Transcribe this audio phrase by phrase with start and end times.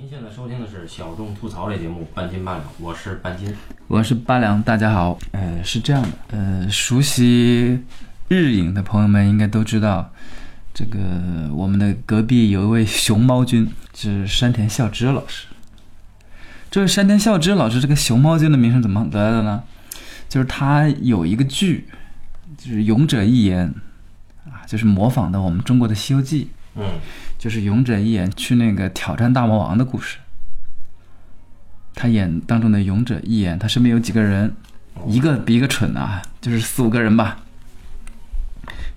[0.00, 3.52] 您现在收听的是小众吐槽类节目《半斤八两》，我是半斤。
[3.88, 5.18] 我是八两，大家好。
[5.32, 7.82] 呃，是这样的，呃，熟悉
[8.28, 10.12] 日影的朋友们应该都知道，
[10.72, 15.48] 这个我们的隔壁有一位熊猫君，是山田孝之老师。
[16.70, 19.64] 这位山田孝之老师，这个熊猫君的名声怎么得来的呢？
[20.28, 21.88] 就是他有一个剧，
[22.56, 23.74] 就是《勇者义言》
[24.48, 26.44] 啊，就是模仿的我们中国的《西游记》。
[26.80, 26.84] 嗯，
[27.38, 30.18] 就是勇者义言去那个挑战大魔王的故事。
[31.94, 34.54] 他演当中的勇者义言，他身边有几个人，
[35.06, 37.38] 一个比一个蠢啊，就是四五个人吧，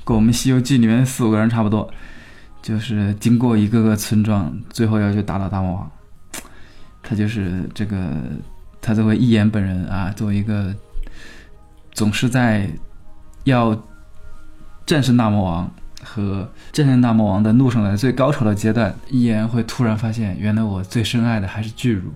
[0.04, 1.92] 跟我们《西游记》里面四五个人差不多。
[2.62, 5.92] 就是经过一个个村庄，最后要去打倒大魔王。
[7.02, 7.98] 他就是这个，
[8.80, 10.72] 他作为义言本人啊，作为一个
[11.92, 12.70] 总是在
[13.46, 13.76] 要
[14.86, 15.72] 战胜大魔王
[16.04, 22.12] 和战胜大魔王的路上的最高潮的阶段，一言会突然发现，原来我最深爱的还是巨乳，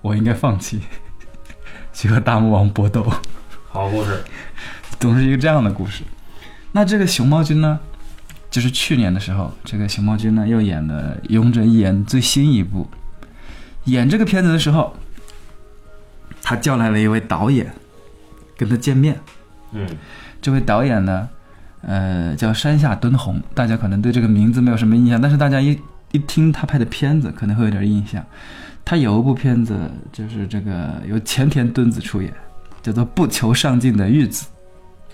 [0.00, 0.80] 我应该放弃，
[1.92, 3.04] 去和大魔王搏斗，
[3.68, 4.22] 好故事。
[4.98, 6.02] 总是一个这样的故事。
[6.72, 7.78] 那这个熊猫君呢，
[8.50, 12.88] 就是去年的时候，这个熊猫君呢又演了《勇者一言》最新一部。
[13.84, 14.96] 演这个片子的时候，
[16.42, 17.72] 他叫来了一位导演，
[18.56, 19.20] 跟他见面。
[19.72, 19.86] 嗯，
[20.40, 21.28] 这位导演呢，
[21.82, 25.78] 呃，叫山下敦弘，大家可能对这个名字没有什么印象，但是大家一
[26.12, 28.24] 一听他拍的片子，可能会有点印象。
[28.84, 32.32] 他有一部片子，就是这个由前田敦子出演，
[32.82, 34.46] 叫做《不求上进的玉子》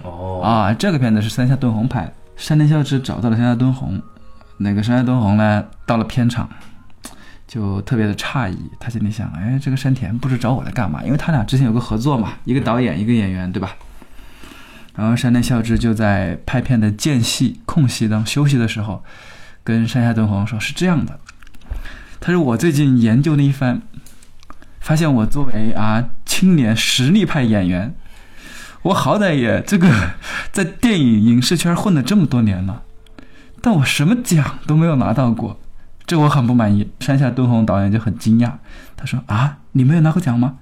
[0.07, 0.75] 哦，啊。
[0.75, 4.01] 这个片子是山下敦弘拍的，山田孝之找到了山下敦弘，
[4.59, 6.49] 那个山下敦弘呢，到了片场。
[7.47, 11.05] 就特别的诧异，他心里想：哎，这个山田不知找我来干嘛？
[11.05, 13.77] 因为他俩之前有个合作嘛，一个导演，一个演员，对吧？
[14.95, 19.03] 然后山田孝之就在拍片的间隙、空隙当休息的时候，
[19.65, 21.19] 跟山下敦弘说：“是这样的，
[22.21, 23.81] 他说我最近研究了一番，
[24.81, 27.95] 发现我作为啊青年实力派演员，
[28.83, 29.89] 我好歹也这个
[30.51, 32.83] 在电影影视圈混了这么多年了，
[33.61, 35.59] 但我什么奖都没有拿到过。”
[36.05, 36.91] 这我很不满意。
[36.99, 38.53] 山下敦弘导演就很惊讶，
[38.97, 40.57] 他说：“啊，你没有拿过奖吗？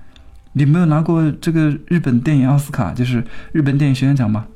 [0.52, 4.46] 你没有拿过这个日本电影奥斯卡，就是日本电影学院奖吗？”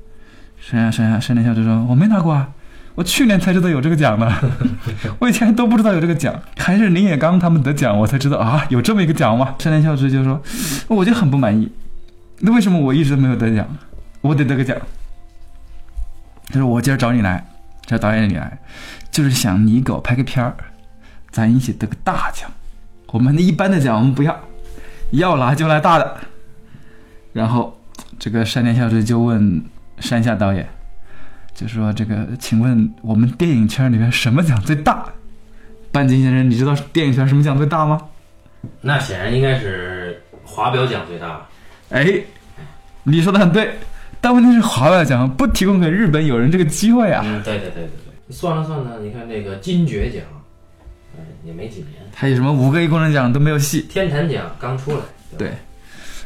[0.60, 2.48] 山下山下山田孝之说：“我没拿过啊，
[2.94, 4.32] 我去年才知道有这个奖的，
[5.20, 10.40] 我以前都不知道有这个奖，还是林野刚他们得奖，我才知道啊，有这么一个奖吗？”山田孝之就说
[10.88, 11.70] ：“我就很不满意，
[12.40, 13.66] 那为什么我一直都没有得奖？
[14.20, 14.76] 我得得个奖。”
[16.48, 17.46] 他说：“我今儿找你来，
[17.86, 18.58] 找导演你来，
[19.10, 20.56] 就是想你给我拍个片儿。”
[21.30, 22.48] 咱一起得个大奖，
[23.08, 24.38] 我们一般的奖我们不要，
[25.16, 26.16] 要来就来大的。
[27.32, 27.76] 然后
[28.18, 29.62] 这个山田孝之就问
[29.98, 30.68] 山下导演，
[31.54, 35.06] 就说：“这个，请问我们电影圈里面什么奖最大？”
[35.90, 38.00] 半斤先生，你知道电影圈什么奖最大吗？
[38.80, 41.40] 那显然应该是华表奖最大。
[41.90, 42.20] 哎，
[43.02, 43.74] 你说的很对，
[44.20, 47.22] 但问题是华表奖不提供给日本友人这个机会啊。
[47.24, 48.34] 嗯，对对对对对。
[48.34, 50.22] 算了算了，你看这个金爵奖。
[51.44, 53.82] 也没几年，还有什么五个一工程奖都没有戏。
[53.82, 54.98] 天坛奖刚出来，
[55.36, 55.52] 对，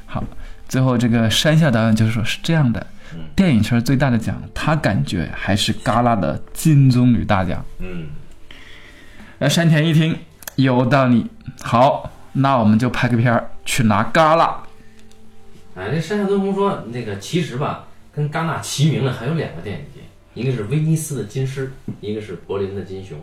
[0.06, 0.22] 好，
[0.68, 2.86] 最后这个山下导演就是说是这样的，
[3.34, 7.64] 电影圈最大的奖，他感觉还是戛纳的金棕榈大奖。
[7.78, 8.08] 嗯，
[9.38, 10.16] 那山田一听
[10.56, 11.26] 有道理，
[11.62, 14.56] 好，那我们就拍个片儿去拿戛纳。
[15.74, 20.00] 哎，这山下敦弘说，那个其实吧，跟戛纳齐名的还有两个电影节，
[20.34, 23.18] 一个是威尼斯的金狮，一个是柏林的金熊。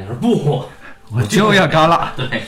[0.00, 0.64] 他说不，
[1.10, 2.12] 我就要戛纳。
[2.16, 2.42] 对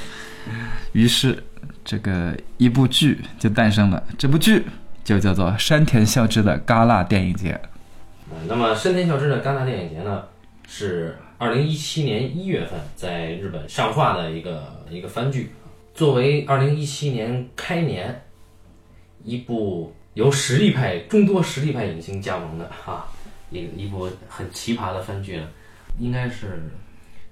[0.92, 1.42] 于是，
[1.84, 4.02] 这个一部剧就诞生了。
[4.16, 4.64] 这部剧
[5.04, 7.60] 就叫做山田孝之的戛纳电影节。
[8.46, 10.24] 那么，山田孝之的戛纳电影节呢，
[10.66, 15.52] 是二零一七年一月份在日本上画的一个一个番剧，
[15.94, 18.22] 作为二零一七年开年
[19.22, 23.06] 一部由实力派众多实力派影星加盟的哈
[23.50, 25.46] 一一部很奇葩的番剧呢，
[25.98, 26.62] 应该是。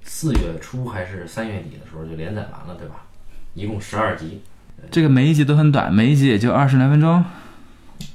[0.05, 3.07] 四月初还是三月底的时候就连载完了，对吧？
[3.55, 4.43] 一共十二集，
[4.91, 7.25] 这个每一集都很短，每一集也就二十来分钟。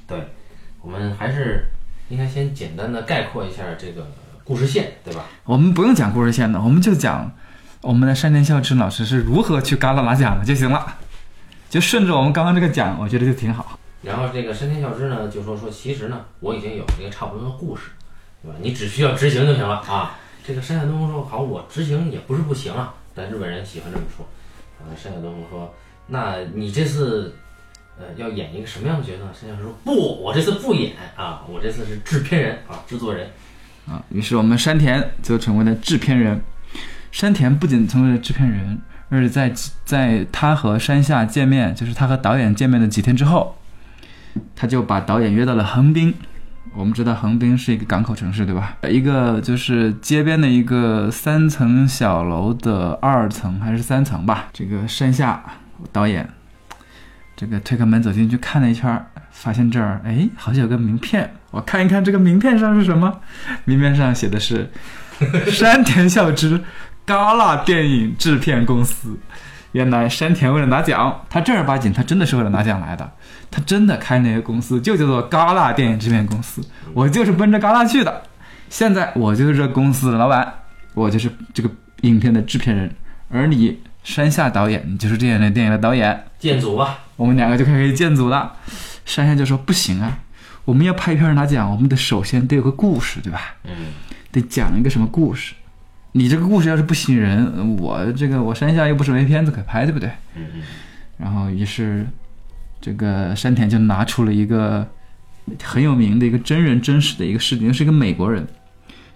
[0.06, 0.28] 对，
[0.80, 1.66] 我们还是
[2.08, 4.06] 应该先简单的概括一下这个
[4.44, 5.24] 故事线，对吧？
[5.44, 7.30] 我们不用讲故事线的，我们就讲
[7.82, 10.96] 我们的山田孝之老师是如何去戛纳拿奖的就行了，
[11.70, 13.78] 就顺着我们刚刚这个讲，我觉得就挺好。
[14.02, 17.90] 然后这个山田孝之呢就说说，其实呢我已经有一个差不多的故事，
[18.42, 18.56] 对吧？
[18.60, 20.18] 你只需要执行就行了啊。
[20.48, 24.26] 这个山下东风说：“好，我执行也不是不行啊。”但日本人喜欢这么说。
[24.78, 25.74] 啊，山下东风说
[26.08, 27.36] ：“那你这次，
[27.98, 33.28] 呃，要演一个什么样的角色？”山下说：“不，我这次不演啊，我这次是制片人啊，制作人。”
[33.86, 36.40] 啊，于是我们山田就成为了制片人。
[37.12, 38.80] 山田不仅成为了制片人，
[39.10, 39.52] 而且在
[39.84, 43.54] 在他和山下见面，就是他和导演见面的几天之后，
[44.56, 46.14] 他就把导演约到了横滨。
[46.74, 48.76] 我们知道横滨是一个港口城市，对吧？
[48.88, 54.46] 一个就是街边的一个三层小楼的二层还是三层吧。
[54.52, 55.42] 这个山下
[55.92, 56.28] 导演，
[57.36, 63.20] 这个推开门走进去看了一圈儿，发现这儿哎好像有个名片，我看一看这个名片上是什么？
[63.64, 64.70] 名片上写的是
[65.50, 66.62] 山田孝之
[67.04, 69.18] 嘎啦电影制片公司。
[69.72, 73.12] 原来山田为了拿奖，他正儿八经，他真的是为了拿奖来的。
[73.50, 76.62] 他真的开那个公司，就叫做戛纳电影制片公司。
[76.94, 78.22] 我就是奔着戛纳去的。
[78.68, 80.52] 现在我就是这公司的老板，
[80.94, 81.70] 我就是这个
[82.02, 82.90] 影片的制片人。
[83.30, 86.24] 而你山下导演，你就是这样的电影的导演。
[86.38, 88.54] 建组吧，我们两个就可以建组了。
[89.04, 90.18] 山下就说：“不行啊，
[90.64, 93.56] 我们要拍片拿奖，我们得首先得有个故事，对吧？
[93.64, 93.70] 嗯，
[94.30, 95.54] 得讲一个什么故事。
[96.12, 100.10] 你这个故事要是不吸引人，我这个我山下又不是没片子可拍，对不对？
[100.36, 100.62] 嗯嗯，
[101.16, 102.06] 然后于是，
[102.80, 104.86] 这个山田就拿出了一个
[105.62, 108.46] 很有名的一个真人真实的一个事情，是一个美国人。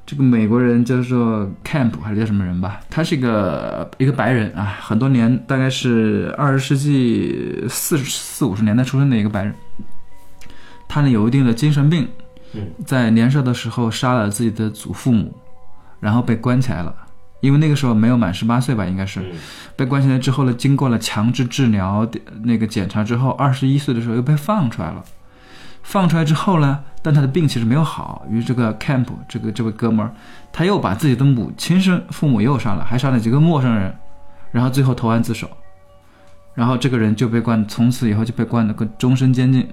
[0.05, 2.81] 这个美国人叫做 Camp 还是叫什么人吧？
[2.91, 9.55] 他是一个一个白人啊，很多年，大概是二十世纪四四五十年代出生的一个白人。
[10.89, 12.09] 他呢有一定的精神病，
[12.55, 15.33] 嗯在年少的时候杀了自己的祖父母，
[16.01, 16.95] 然后被关起来了。
[17.43, 19.21] 因为那个时候没有满十八岁吧，应该是。
[19.21, 19.27] 嗯
[19.75, 22.07] 被关起来之后呢，经过了强制治疗
[22.43, 25.03] 那个检查之后，二十一岁的时候又被放出来了。
[25.83, 30.15] 放出来之后呢，但他的病其实没有好，于是这个 Camp 这个这位哥们儿，
[30.53, 33.93] 他又把自己的母亲生父母又杀了，还杀了几个陌生人，
[34.53, 35.49] 然后最后投案自首。
[36.55, 39.67] 然后这个人就被关，从此以后就被关了个终身监禁，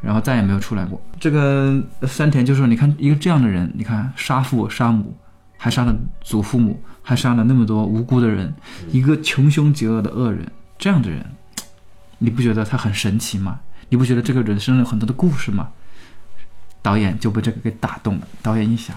[0.00, 1.00] 然后再也没有出来过。
[1.20, 5.16] 这个山田就说：“你看一个这样的人，你看杀父杀母，
[5.62, 8.52] 还杀了祖父母，还杀了那么多无辜的人，
[8.90, 10.44] 一个穷凶极恶的恶人，
[10.76, 11.24] 这样的人，
[12.18, 13.60] 你不觉得他很神奇吗？
[13.88, 15.68] 你不觉得这个人生有很多的故事吗？”
[16.82, 18.26] 导演就被这个给打动了。
[18.42, 18.96] 导演一想，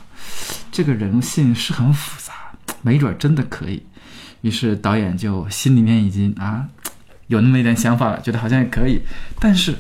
[0.72, 2.34] 这个人性是很复杂，
[2.82, 3.86] 没准儿真的可以。
[4.42, 6.66] 于是导演就心里面已经啊
[7.28, 9.02] 有那么一点想法了，觉得好像也可以。
[9.40, 9.76] 但是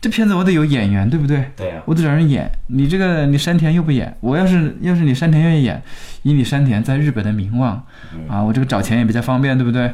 [0.00, 1.50] 这片子我得有演员，对不对？
[1.56, 2.50] 对呀、我得找人演。
[2.68, 5.82] 你这个你山田又不演，我要是要是你山田愿意演，
[6.22, 7.84] 以你山田在日本的名望
[8.28, 9.92] 啊，我这个找钱也比较方便，对不对？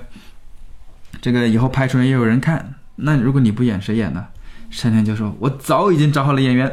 [1.22, 2.74] 这个以后拍出来也有人看。
[2.96, 4.26] 那如果你不演，谁演呢？
[4.70, 6.70] 山田就说：“我早已经找好了演员。”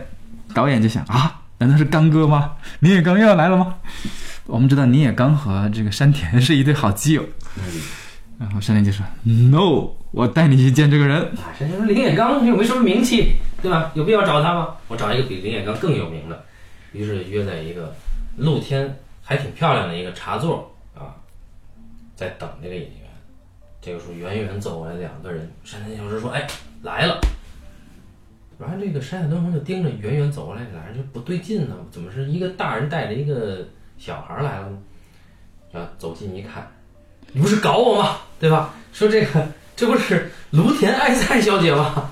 [0.53, 2.51] 导演就想啊，难道是刚哥吗？
[2.79, 3.75] 林野刚又要来了吗？
[4.47, 7.23] 我们知道林野刚和这个山田是一对好基友。
[7.57, 7.63] 嗯，
[8.41, 11.21] 然后山田就说：“No，我带你去见这个人。
[11.21, 13.91] 啊，谁说林野刚又没什么名气，对吧？
[13.93, 14.75] 有必要找他吗？
[14.87, 16.43] 我找一个比林野刚更有名的。
[16.91, 17.93] 于是约在一个
[18.37, 21.13] 露天还挺漂亮的一个茶座啊，
[22.15, 22.91] 在等这个演员。
[23.79, 26.47] 这个时候远远走过来两个人，山田小师说：“哎，
[26.81, 27.21] 来了。”
[28.57, 33.67] 然后这个山下敦弘就盯着远远走过来，俩人就不对劲呢，怎么是一个大人带着一个
[33.99, 34.77] 小孩来了呢？
[35.71, 36.69] 然后走近一看，
[37.33, 38.17] 你不是搞我吗？
[38.39, 38.73] 对吧？
[38.93, 42.11] 说这个这不是芦田爱菜小姐吗？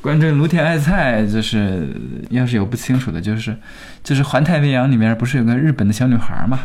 [0.00, 1.88] 关于这个芦田爱菜，就是
[2.30, 3.56] 要是有不清楚的，就是
[4.02, 6.58] 就是《环太平洋》里面不是有个日本的小女孩嘛？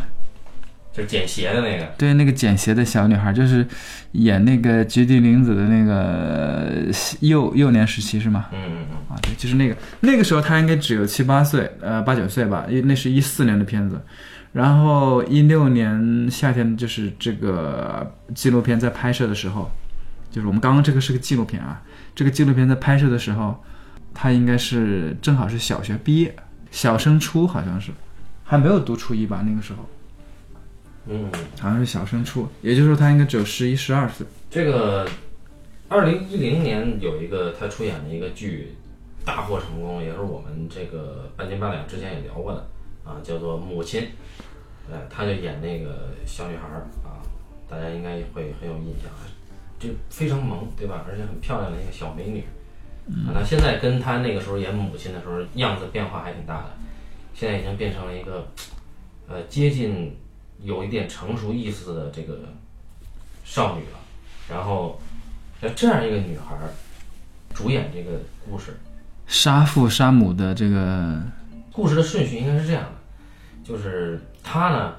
[0.92, 1.84] 就是捡鞋的那个。
[1.96, 3.64] 对，那个捡鞋的小女孩，就是
[4.12, 8.46] 演那个菊地凛子的那个幼幼年时期是吗？
[8.52, 8.96] 嗯嗯嗯。
[9.08, 14.00] 啊，对，就是那个那个时候她应该只有七八岁，呃，八九岁吧，因那是一四年的片子，
[14.58, 19.70] 然后一六年夏天就是这个纪录片在拍摄的时候，
[20.32, 21.80] 就是我们刚刚这个是个纪录片啊，
[22.12, 23.62] 这个纪录片在拍摄的时候，
[24.12, 26.34] 他应该是正好是小学毕业，
[26.72, 27.92] 小升初好像是，
[28.42, 29.88] 还没有读初一吧，那个时候
[31.06, 34.26] 嗯，好像是小升初，也就是说他应该只有十一、十二岁。
[34.50, 35.08] 这个
[35.88, 38.74] 二零一零年有一个他出演的一个剧
[39.24, 42.66] 大获成功，也是我们这个半斤八两之前也聊过的
[43.04, 44.02] 啊，叫做《母亲》。
[44.90, 47.20] 呃，他就演那个小女孩儿啊，
[47.68, 49.10] 大家应该会很有印象，
[49.78, 51.04] 就非常萌，对吧？
[51.08, 52.44] 而且很漂亮的一个小美女。
[53.26, 56.70] 啊，那现在跟她那个时候演母亲的时候样子变化还挺大的，
[57.34, 58.46] 现在已经变成了一个
[59.28, 60.16] 呃接近
[60.62, 62.38] 有一点成熟意思的这个
[63.44, 63.98] 少女了。
[64.50, 64.98] 然后，
[65.60, 66.70] 像这样一个女孩儿
[67.54, 68.12] 主演这个
[68.46, 68.72] 故事，
[69.26, 71.22] 杀父杀母的这个
[71.70, 72.92] 故事的顺序应该是这样的，
[73.62, 74.94] 就是她呢，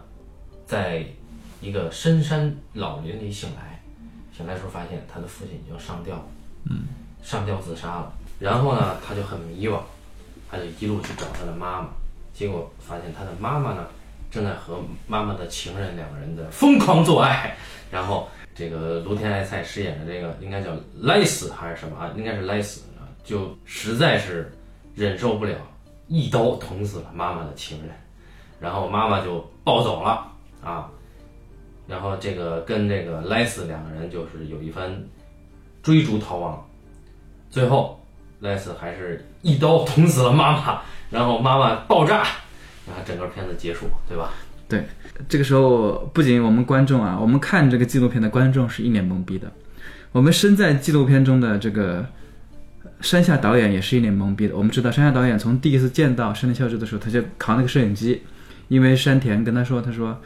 [0.68, 1.04] 在
[1.60, 3.82] 一个深山老林里醒来，
[4.32, 6.24] 醒来时候发现他的父亲已经上吊，
[6.66, 6.84] 嗯，
[7.24, 8.14] 上吊自杀了。
[8.38, 9.80] 然后呢，他就很迷惘，
[10.52, 11.90] 他就一路去找他的妈妈，
[12.32, 13.88] 结果发现他的妈妈呢，
[14.30, 17.58] 正在和妈妈的情人两个人的疯狂做爱，
[17.90, 20.70] 然后这个卢天爱菜饰演的这个应该叫
[21.02, 22.14] 莱斯还是什么啊？
[22.16, 24.54] 应该是莱斯啊，就实在是
[24.94, 25.58] 忍受不了，
[26.08, 27.90] 一刀捅死了妈妈的情人，
[28.60, 30.32] 然后妈妈就暴走了
[30.64, 30.90] 啊，
[31.88, 34.92] 然后这个跟这个莱斯两个人就是有一番
[35.82, 36.66] 追逐逃亡，
[37.50, 38.00] 最后
[38.40, 42.24] 莱斯还是一刀捅死了妈妈，然后妈妈爆炸，
[42.86, 44.32] 然后整个片子结束，对吧？
[44.68, 44.86] 对，
[45.28, 49.52] 这个时候不仅我们观众啊，我们看这个纪录片的观众是一脸懵逼的，
[50.12, 52.06] 我们身在纪录片中的这个
[53.02, 54.56] 山下导演也是一脸懵逼的。
[54.56, 58.22] 我们知道山下导演从第一次见到山田孝之的时候，他就扛那个摄影机，
[58.70, 60.18] 因为山田跟他说，他说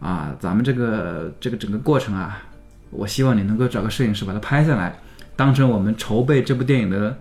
[0.00, 2.42] 啊，咱们这个这个整个过程啊，
[2.90, 5.00] 我希望你能够找个摄影师把它拍下来，
[5.34, 7.16] 当成我们筹备这部电影的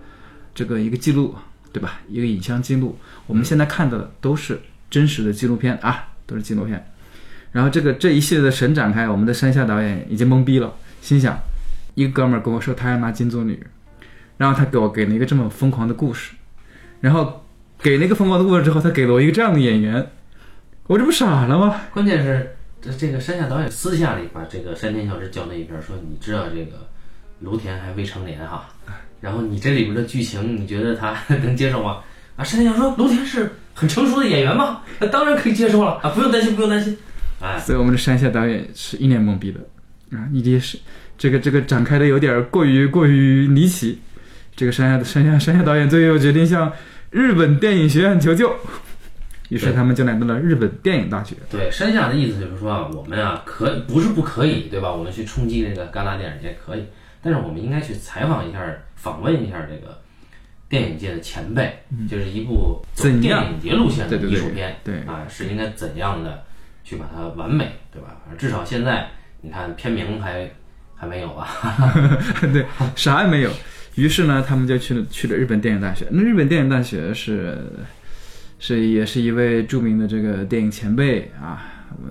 [0.54, 1.34] 这个一个记录，
[1.72, 2.02] 对吧？
[2.10, 2.98] 一个影像记录。
[3.26, 4.60] 我们现在看到的都是
[4.90, 6.10] 真实的纪录片啊。
[6.28, 6.82] 都是纪录片，
[7.52, 11.38] 然后这个这一系列的神展开，我们的山下导演已经懵逼了，心想，
[11.94, 13.58] 一个哥们儿跟我说他要拿金棕榈，
[14.38, 16.32] 然后他给我给了一个这么疯狂的故事，
[17.02, 17.44] 然后
[17.82, 20.10] 给了一个疯狂的故事之后，他给了我一个这样的演员，
[20.92, 21.80] 我这不傻了吗？
[21.94, 26.86] 关键是这这个山下导演私下里把这个山田孝之叫那一边说，你知道这个
[27.40, 28.68] 芦田还未成年哈，
[29.22, 32.00] 然后你这里边的剧情你觉得他 能接受吗？
[32.36, 33.50] 啊，山田孝说芦田是。
[33.74, 34.82] 很成熟的演员吗？
[35.00, 36.10] 那当然可以接受了啊！
[36.10, 36.96] 不用担心，不用担心。
[37.40, 39.62] 哎，所以我们的山下导演是一脸懵逼的
[40.12, 40.28] 啊！
[40.30, 40.78] 你这是
[41.18, 44.02] 这个这个展开的有点过于过于离奇。
[44.58, 46.70] 这个山下的山下山下导演最后决定向
[47.12, 48.54] 日本电影学院求救，
[49.52, 51.36] 于是他们就来到了日本电影大学。
[51.50, 54.92] 对，山下的意思就是说啊，我们啊可不是不可以，对吧？
[54.92, 56.86] 我们去冲击这个戛纳电影节可以，
[57.22, 58.60] 但是我们应该去采访一下、
[58.96, 60.00] 访问一下这个。
[60.70, 66.46] 电影界的前辈，就是一部走电影节路线的艺术片，对啊，是应该怎样的
[66.82, 68.16] 去把它完美，对吧？
[68.38, 69.10] 至少现在
[69.42, 70.50] 你看片名还
[70.96, 71.46] 还没有吧？
[72.54, 72.66] 对，
[72.96, 73.52] 啥也没有。
[73.96, 76.08] 于是呢，他们就去了去了日本电影大学。
[76.10, 77.58] 那日本电影大学是
[78.62, 81.60] 是也是一位著名的这个电影前辈啊。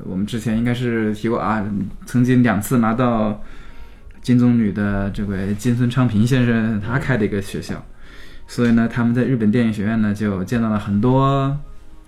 [0.05, 1.65] 我们之前应该是提过啊，
[2.05, 3.43] 曾经两次拿到
[4.21, 7.83] 金棕榈的这位金村昌平先生他开的一个学校。
[8.49, 11.57] 所以呢，他们在日本电影学院呢，就见到了很多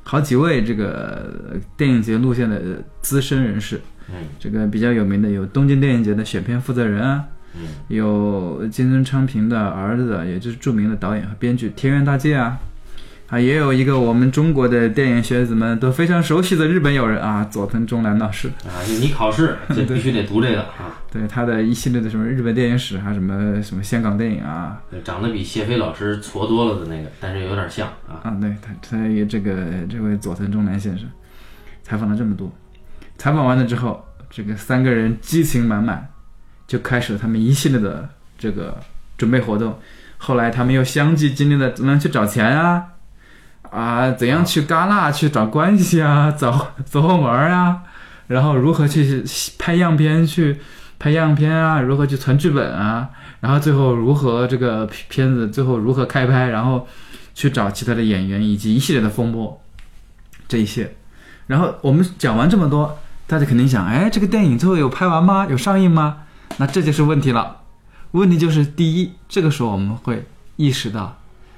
[0.02, 2.60] 好几位这个电影节路线的
[3.00, 3.80] 资深人士。
[4.10, 12.58] 嗯，这个比较有名的有东京电影节的选片负责人啊，嗯，有金村昌平的儿子，也就是著名的导演和编剧天元大介啊。
[13.32, 21.00] 啊，也有一个我们中国的电影学子们都非常熟悉的日本友人啊，佐藤忠男老师啊，你考试 就必须得读这个啊。
[21.10, 28.20] 对他的一系列的什么日本电影史啊，什么什么香港电影啊，长得比谢飞老师矬多了的那个，但是有点像啊。
[28.22, 31.08] 啊，对他，他也这个这位佐藤忠男先生，
[31.82, 32.52] 采访了这么多，
[33.16, 36.06] 采访完了之后，这个三个人激情满满，
[36.66, 38.78] 就开始了他们一系列的这个
[39.16, 39.74] 准备活动。
[40.18, 42.84] 后来他们又相继经历了怎么样去找钱啊。
[43.72, 47.80] 啊，怎样去戛纳去找关系啊，走走后门啊，
[48.26, 49.24] 然后如何去
[49.58, 50.60] 拍样片去
[50.98, 53.08] 拍样片啊，如何去存剧本啊，
[53.40, 56.86] 然后最后如何这个片子最后如何开拍，然后
[57.32, 59.58] 去找其他的演员以及一系列的风波，
[60.46, 60.94] 这一些，
[61.46, 65.46] 然后我们讲完这么多，大家肯定想，哎，这个电影最后有拍完吗？
[65.48, 66.18] 有上映吗？
[66.58, 67.62] 那这就是问题了。
[68.10, 70.26] 问题就是第一，这个时候我们会
[70.56, 71.16] 意识到，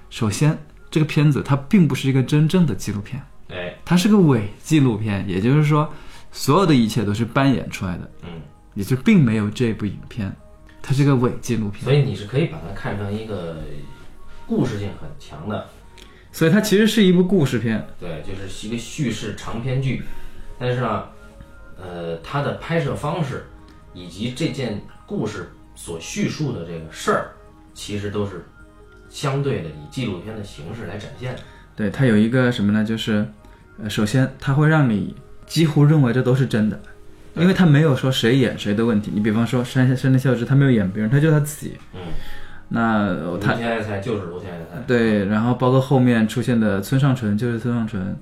[0.08, 0.56] 首先。
[0.94, 5.92] 这个片子它并不是一个真正的纪录片，哎，它是个伪纪录片，也就是说，
[6.30, 8.40] 所有的一切都是扮演出来的，嗯，
[8.74, 10.32] 也就并没有这部影片，
[10.80, 11.82] 它是个伪纪录片。
[11.82, 13.56] 所以你是可以把它看成一个
[14.46, 15.66] 故事性很强的，
[16.30, 20.00] 所以它其实是一部故事片，对，就是一个叙事长篇剧，
[20.60, 21.08] 但是呢，
[21.76, 23.44] 呃，它的拍摄方式
[23.94, 27.32] 以及这件故事所叙述的这个事儿，
[27.74, 28.46] 其实都是。
[29.14, 31.36] 相对的，以纪录片的形式来展现。
[31.76, 32.84] 对它有一个什么呢？
[32.84, 33.24] 就是，
[33.80, 35.14] 呃，首先它会让你
[35.46, 36.80] 几乎认为这都是真的，
[37.36, 39.12] 因为它没有说谁演谁的问题。
[39.14, 41.76] 你比方说山山田孝之，他没有演别人，他就他自己。
[41.94, 42.00] 嗯。
[42.70, 43.06] 那
[43.40, 43.52] 他。
[43.52, 44.82] 卢天爱菜就是卢天爱菜。
[44.84, 48.16] 对，然后包括后面出现的村上纯就是村上纯，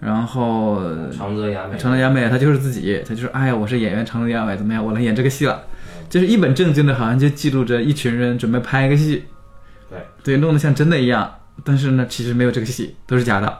[0.00, 0.82] 然后
[1.16, 5.62] 长泽雅美，长泽雅美她就是自己，她就是哎呀，我是演员长泽雅美，怎么样，我能演这个戏了，
[6.10, 9.22] 就是一本正经的，好像就记录着一群人准备拍一个戏。
[10.24, 11.32] 对对，弄得像真的一样，
[11.64, 13.58] 但是呢，其实没有这个戏，都是假的。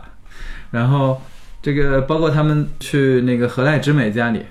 [0.70, 1.20] 然后
[1.60, 4.44] 这个包括他们去那个河濑直美家里，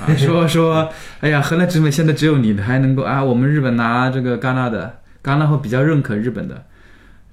[0.00, 0.88] 啊， 说说，
[1.20, 6.62] 哎呀，河濑直美现在只有你还能够啊，我们日本拿这个戛纳的，戛纳会比较认可日本的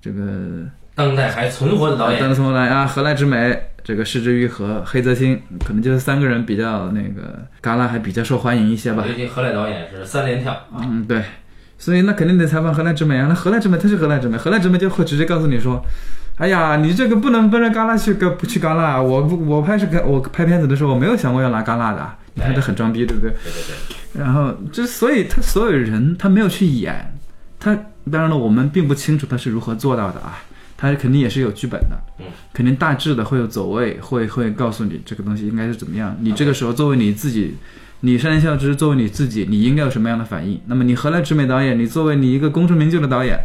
[0.02, 2.20] 这个当代还存活的导演。
[2.20, 9.04] 当代存活导演啊，河濑直美这个市之愈和黑泽清，可能就是三个人比较那个戛纳还比较受欢迎一些吧。
[9.04, 11.24] 最近何濑导演是三连跳啊，嗯，对，
[11.78, 13.28] 所以那肯定得采访荷兰之美啊。
[13.28, 15.84] 那荷兰之美，他是荷兰之美，荷兰之美就会直接告诉你说，
[16.38, 19.02] 哎呀，你这个不能奔着戛纳去个不去戛纳。
[19.02, 22.10] 我不我拍是个我拍片子的时候，我没有想过要拿戛纳的。
[22.34, 23.32] 你看这很装逼，对不对？
[23.32, 23.62] 对对
[24.14, 27.14] 对，然后这所以他所有人他没有去演，
[27.60, 27.76] 他
[28.12, 30.40] 当然了，我们并不清楚他是如何做到的啊。
[30.80, 36.16] 他肯定也是有剧本的，嗯，肯定大致的会有走位，会会告诉你这个东西应该是怎么样。
[36.20, 37.58] 你这个时候作为你自己，
[38.02, 40.60] 你山田孝之作为你自己，你应该有什么样的反应？
[40.68, 43.40] 那么你荷兰直美导演，你作为你一个功成名就的导演，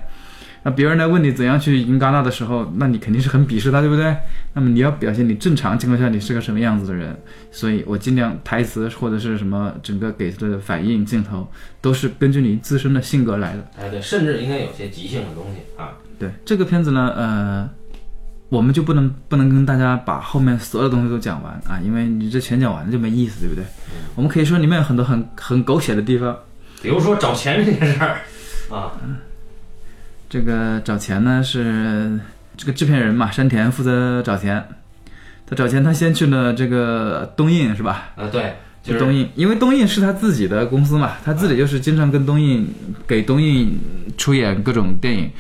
[0.65, 4.15] 那别人来问你怎样去赢戛纳的时候，那你肯定是很鄙视他，对不对？
[4.55, 7.17] 那么你要表现你正常情况下你是个什么样子的人，
[7.51, 13.67] 所以我尽量台词或者是什么整个给的反应镜头都是根据你自身的性格来的。
[13.79, 17.71] 哎对，甚至应该有些即兴的东西啊，对这个片子呢，呃，
[18.53, 23.65] 我们就不能不能跟大家把后面所有的东西都讲完啊，因为你这全讲完了就没意思，对不对？
[24.15, 26.37] 我们可以说里面有很多很很狗血的地方。
[26.83, 28.21] 比如说找钱这件事儿
[28.69, 28.93] 啊，
[30.29, 32.21] 这个找钱呢是
[32.55, 34.63] 这个制片人嘛，山田负责找钱。
[35.47, 38.11] 他找钱，他先去了这个东映是吧？
[38.17, 42.69] 啊对，就是东映，因为东映是他自己的公司嘛，他自己就是经常跟东映
[43.07, 43.79] 给东映
[44.19, 45.31] 出演各种电影。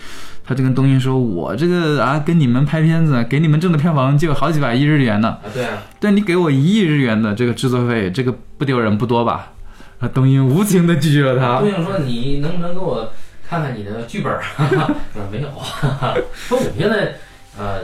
[0.45, 5.29] 他就跟东映说：“我这个啊，跟你们拍片子，给你们挣的票房就有好几百亿日元呢。
[5.29, 9.53] 啊对啊，但你给我一亿日元的这个制作费，这个不丢人不多吧？”
[10.01, 13.09] 啊，东映无情的拒绝了他东英说你能不能给我
[13.49, 14.33] 看看你的剧本
[15.31, 15.49] 没有，
[16.35, 17.15] 说我们现在
[17.57, 17.79] 呃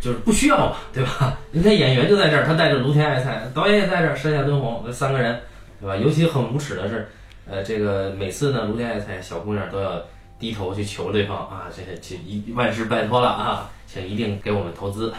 [0.00, 1.38] 就是不需要嘛，对吧？
[1.52, 5.38] 人家演员就在这儿，他带着芦田爱菜，导演也在这儿，山下敦弘这三个人，
[5.80, 5.96] 对吧？
[5.96, 7.06] 尤其很无耻的是，
[7.48, 9.92] 呃，这个每次呢，芦田爱菜小姑娘都要
[10.40, 15.12] 低头去求对方啊，这个请一万事拜托了啊，请一定给我们投资，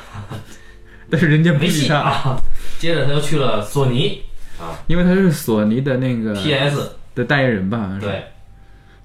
[1.09, 2.35] 但是人家没戏啊。
[2.79, 4.23] 接着他又去了索尼
[4.59, 7.77] 啊因为他是索尼的那个，PS 的代言人吧？
[7.77, 8.23] 好像是对。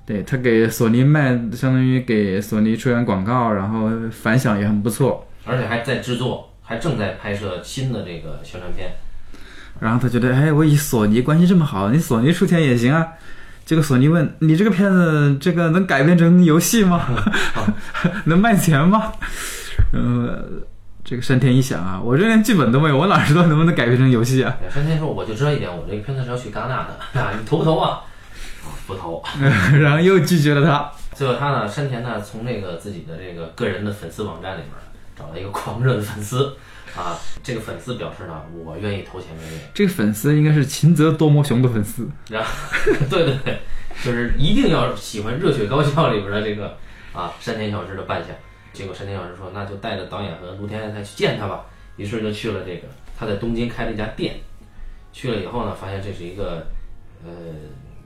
[0.06, 5.26] 对他给索尼卖，相当于给索尼出演广告，然后反响也很不错。
[5.44, 8.88] 而且还在制作，还正在拍摄新的这个宣传片。
[9.80, 13.04] 然后他觉得，哎，我以索尼关系这么好，你索尼出钱也行啊。
[13.66, 17.04] 结果索尼问你这个片子，这个能改编成游戏吗？
[18.26, 19.12] 能卖钱吗？
[19.92, 20.44] 呃，
[21.04, 24.56] 这个山田一想啊，我这连剧本都没有，我哪知道能不能改编成游戏啊？
[24.72, 28.02] 山田说：“我就知道一点，我这个片子是要去戛纳的 啊，你投不投啊？”
[28.86, 29.20] 不投。
[29.80, 30.88] 然后又拒绝了他。
[31.12, 34.70] 最后他呢，山田呢，从这个自己的这个个人的粉丝网站里面
[35.18, 36.56] 找了一个狂热的粉丝
[36.96, 39.60] 啊，这个粉丝表示呢，我愿意投钱给你。
[39.74, 42.08] 这个粉丝应该是秦泽多摩雄的粉丝。
[42.30, 42.50] 然 后，
[43.10, 43.58] 对对对，
[44.02, 46.76] 就是一定要喜欢《热血高校》里边的这个
[47.12, 48.34] 啊山田小志的扮相。
[48.72, 51.66] 结果山田孝之说，那就带着导演和卢天爱菜去见他吧。
[51.96, 54.36] 于是就去了这个他在东京开了一家店。
[55.12, 56.66] 去了以后呢，发现这是一个
[57.24, 57.30] 呃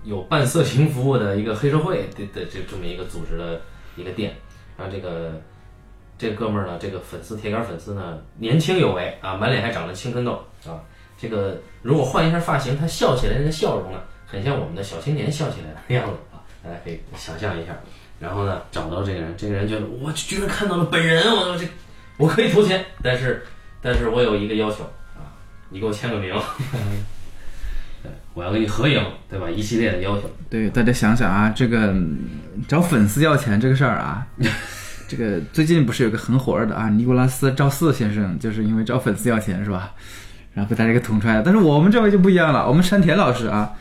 [0.05, 3.61] 有办色情服务的一个黑社会的的这这么一个组织的
[3.97, 4.35] 一个店。
[4.79, 5.41] 然后这个
[6.21, 10.33] 这个哥们儿呢，这个粉丝铁杆粉丝呢，年轻有为啊，满脸还长着青春痘
[10.67, 10.77] 啊。
[11.17, 17.73] 这个如果换一下发型，他笑起来那个笑容呢，很像我们的小青年笑起来的样子啊，大家可以想象一下。
[18.19, 21.67] 然后呢，找到这个人，这个人觉得我居然看到了本人，我这
[22.19, 23.43] 我可以投钱，但是
[23.81, 24.85] 但是我有一个要求
[25.17, 25.33] 啊，
[25.71, 26.35] 你给我签个名，
[28.05, 29.49] 对，我要跟你合影，对吧？
[29.49, 30.31] 一系列的要求。
[30.51, 32.19] 对，大家想想啊，这个嗯
[32.69, 34.27] 找粉丝要钱这个事儿啊，
[35.11, 39.91] 这个最近不是有个很火热的啊，尼古拉斯赵四先生，就是因为找粉丝要钱是吧？
[40.55, 41.43] 然后被大家给捅出来了。
[41.45, 43.73] 但是我们这位就不一样了，我们山田老师啊，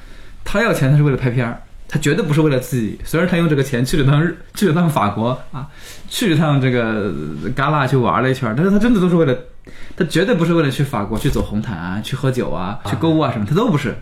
[0.44, 3.00] 他要钱他是为了拍片儿，他绝对不是为了自己。
[3.04, 5.68] 虽然他用这个钱去了趟日，去了趟法国啊，
[6.08, 7.14] 去了趟这个
[7.56, 9.38] 戛纳去玩了一圈，但是他真的都是为了，
[9.96, 13.96] 他绝对不是为了去法国去走红毯啊，去喝酒啊，去购物啊什么，他都不是。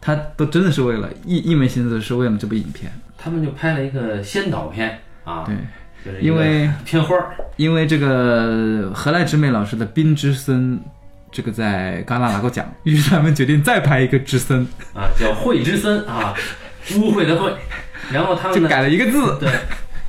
[0.00, 5.56] 他都真的是为了一一门心思是为了这部影片，他们就拍了一个先导片啊，对，
[6.06, 10.76] 就是因为片花儿因为这个何来之美老师的《冰之森》，
[11.32, 14.64] 这个在戛纳拿过奖，于是他们决定再拍一个之森，
[14.94, 16.32] 啊，叫会之森啊，
[16.94, 17.52] 污秽的秽。
[18.12, 19.36] 然后他们就改了一个字。
[19.40, 19.50] 对，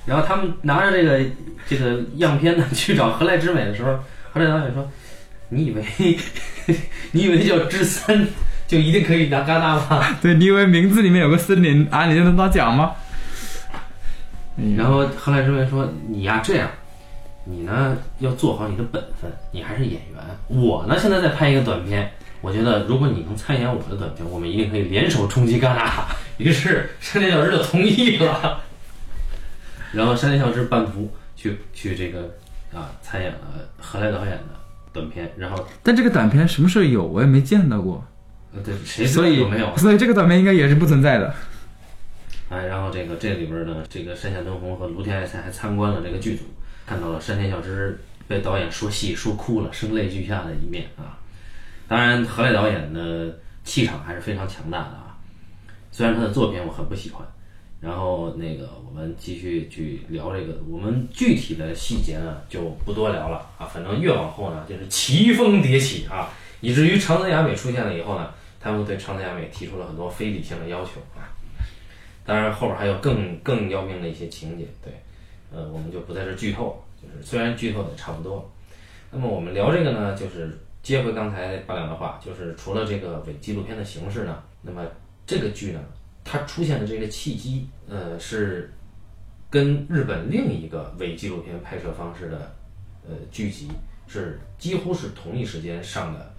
[0.05, 1.25] 然后他们拿着这个
[1.67, 3.97] 这个样片呢去找何来之美的时候，
[4.31, 4.87] 何来导演说
[5.49, 5.83] ：“你以为
[7.11, 8.27] 你以为叫之森
[8.67, 12.91] 就一定可以拿戛纳吗对，你以为名字里面有个森林啊，你就能拿奖吗？？”
[14.77, 16.69] 然后何濑之美说：“你呀这样，
[17.45, 20.21] 你呢要做好你的本分，你还是演员。
[20.47, 26.05] 我呢现在在拍一个短片。”我觉得，如果你能参演我的短片，我们一定可以联手冲击戛纳。
[26.37, 28.61] 于是山田孝之就同意了。
[29.91, 32.35] 然后山田孝之半途去去这个
[32.71, 33.39] 啊参演了
[33.79, 34.37] 何来导演的
[34.93, 37.03] 《短片，然后但这个短片什么时候有？
[37.03, 38.05] 我也没见到过，
[38.53, 39.75] 呃对谁所以有没有？
[39.75, 41.33] 所以这个短片应该也是不存在的。
[42.49, 46.43] 哎，然后这个这里边呢，这个山下敦弘和芦田爱才还参观了这个剧组，
[46.85, 51.19] 看到了山田孝之被导演说戏说哭了，声泪俱下的一面啊。
[51.89, 55.17] 当然，河濑导演的气场还是非常强大的啊。
[55.91, 57.27] 虽然他的作品我很不喜欢，
[57.81, 63.65] 然后那个我们继续去聊这个，我们具体的细节呢就不多聊了啊。
[63.65, 66.29] 反正越往后呢，就是奇峰迭起啊，
[66.61, 71.27] 以至于长泽雅美出现了以后呢，他们对长泽雅美提出了很多非理性的要求啊。
[72.27, 74.91] 当然，后边还有更更要命的一些情节，对，
[75.49, 76.83] 呃，我们就不在这剧透。
[77.01, 78.51] 就是虽然剧透的差不多，
[79.09, 84.85] 那么我们聊这个呢，就是接回刚才八两的话，就是除了这个伪纪录片的形式呢，那么
[85.25, 85.79] 这个剧呢，
[86.25, 88.73] 它出现的这个契机，呃，是
[89.49, 92.53] 跟日本另一个伪纪录片拍摄方式的
[93.07, 93.69] 呃剧集
[94.05, 96.29] 是几乎是同一时间上的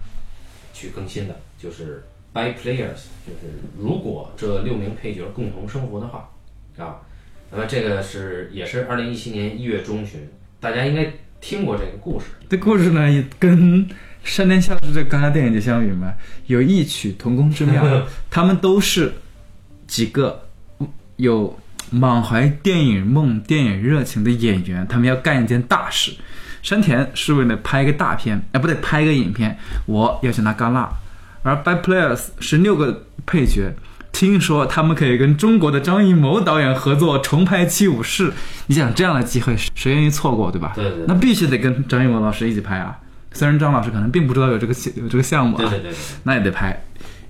[0.71, 2.03] 去更新的，就是。
[2.31, 6.29] By Players，就是如果这六名配角共同生活的话，
[6.77, 7.01] 啊，
[7.51, 11.11] 那么这个是也是二零一七年一月中旬，大家应该
[11.41, 12.27] 听过这个故事。
[12.47, 13.87] 这故事呢，也跟
[14.23, 16.13] 山田孝之这戛纳电影节相比嘛，
[16.45, 17.83] 有异曲同工之妙。
[18.29, 19.11] 他们都是
[19.87, 20.47] 几个
[21.15, 21.57] 有
[21.89, 26.13] 满怀电影梦、电影热情的演员，他们要干一件大事。
[26.61, 30.87] 山田是为了拍一个大片，哎，不对，拍一个影片，我要去拿戛纳。
[31.41, 33.73] 而 By Players 是六个配角，
[34.11, 38.29] 听说他们可以跟中国的张艺谋导演合作重拍《七武士》。
[38.67, 40.73] 你想这样的机会，谁愿意错过，对吧？
[40.75, 41.05] 对对。
[41.07, 42.99] 那必须得跟张艺谋老师一起拍啊！
[43.31, 45.97] 虽然张老师可能并不知道有这个有这个项目啊，对对对对。
[46.23, 46.83] 那也得拍。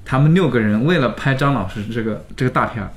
[0.04, 2.90] 他们六个人为了拍张老师这个这个大片儿，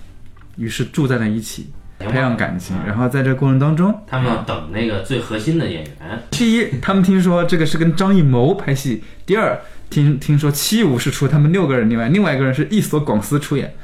[0.56, 2.74] 于是住在了一起，培养感情。
[2.86, 6.22] 然后在这过程当中，他们要等那个最核心的演员。
[6.30, 9.60] 第一，他们听说这个是跟张艺谋拍戏；第二。
[9.92, 13.74] 听听说七武是除他们六个人另外，另外一个人是伊索广司出演。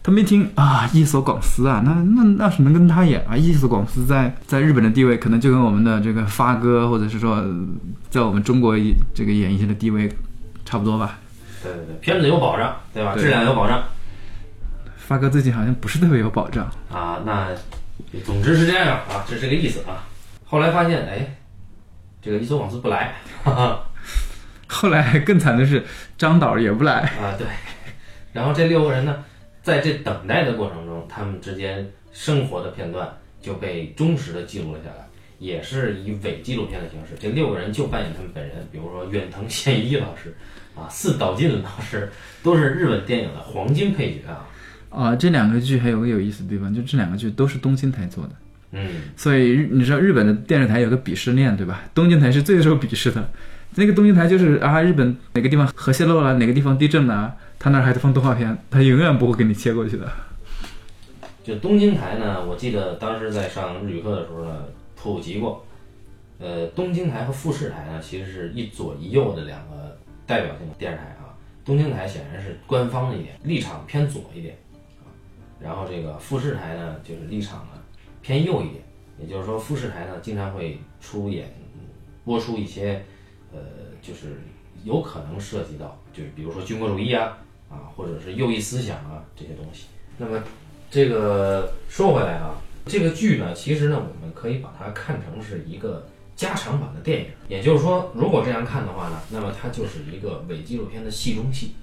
[0.00, 3.36] 他们一听啊，伊索广司啊，那那那是能跟他演啊？
[3.36, 7.44] 伊索广司在在日本的地位，可能就跟我们的这个发哥，或者是说
[8.08, 8.74] 在我们中国
[9.12, 10.08] 这个演艺界的地位
[10.64, 11.18] 差不多吧？
[11.62, 13.16] 对对对，片子有保障，对吧？
[13.16, 13.82] 质量有保障。
[14.96, 17.20] 发哥最近好像不是特别有保障啊。
[17.26, 17.48] 那
[18.24, 20.06] 总之是这样啊，是这个意思啊。
[20.46, 21.36] 后来发现，哎，
[22.22, 23.16] 这个伊索广司不来。
[23.42, 23.84] 哈哈。
[24.70, 25.82] 后来更惨的是，
[26.16, 27.34] 张导也不来啊。
[27.38, 27.46] 对，
[28.32, 29.24] 然后这六个人呢，
[29.62, 33.08] 在这等待的过程中，他们之间生活的片段
[33.40, 37.14] 就被忠实的记录了下来，也是以伪纪录片的形式。
[37.18, 40.36] 这六个人就扮演他们本人，比如说远藤宪一老师
[40.76, 42.10] 啊，四岛进老师，
[42.42, 44.46] 都是日本电影的黄金配角啊。
[44.90, 48.30] 啊，这两个剧还有个有意思的地方，就这两个剧都是东京台做的。
[48.72, 51.84] 嗯，所以你知道日本的电视台有个鄙视链，对吧？
[51.94, 53.30] 东京台是最受鄙视的。
[53.78, 60.10] 那个东京台就是啊，日本哪个地方核泄漏了，哪个地方地震了，他那儿还得放动画片，他永远不会给你切过去的。
[61.44, 64.64] 就东京台呢，我记得当时在上日语课的时候呢，
[64.96, 65.64] 普及过。
[66.40, 71.30] 呃，东京台和富士台呢，其实是一左一右的两个代表性的电视台啊。
[71.64, 74.56] 东京台显然是官方一点，立场偏左一点。
[75.60, 77.80] 然后这个富士台呢，就是立场呢
[78.22, 78.82] 偏右一点。
[79.20, 81.48] 也就是说，富士台呢经常会出演
[82.24, 83.04] 播出一些。
[83.52, 83.58] 呃，
[84.02, 84.40] 就是
[84.84, 89.86] 有可能涉及到，就是比如说军国主义啊，啊，或者是右翼思想啊这些东西。
[90.16, 90.42] 那么，
[90.90, 92.54] 这个说回来啊，
[92.86, 96.06] 这个剧呢，其实呢，我们可以把它看成是一个
[96.36, 97.26] 加长版的电影。
[97.48, 101.74] 也就是说，如果这样看的话呢，那么它就是一个伪纪录片的戏中戏。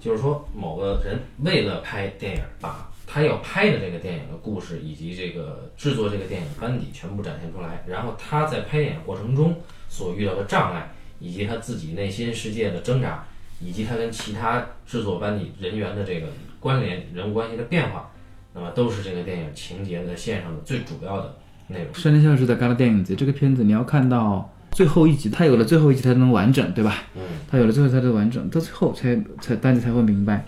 [0.00, 9.56] 就是说，某个人为了拍电影，把他要拍的这个电影的故事以及这个制作这个电影班底全部展现出来，然后他在拍电影过程中
[9.88, 10.92] 所遇到的障碍。
[11.24, 13.24] 以及他自己内心世界的挣扎，
[13.58, 16.26] 以及他跟其他制作班底人员的这个
[16.60, 18.10] 关联、人物关系的变化，
[18.52, 21.36] 那么都是这个电影情节的线上的最主要的
[21.68, 21.94] 内容。
[21.94, 27.04] 山田孝之的戛纳电影节这个片子，你要看到最后一集，他有了最后一集才能完整，对吧？
[27.14, 30.44] 嗯，他有了最后才能完整，到最后才才大家才会明白，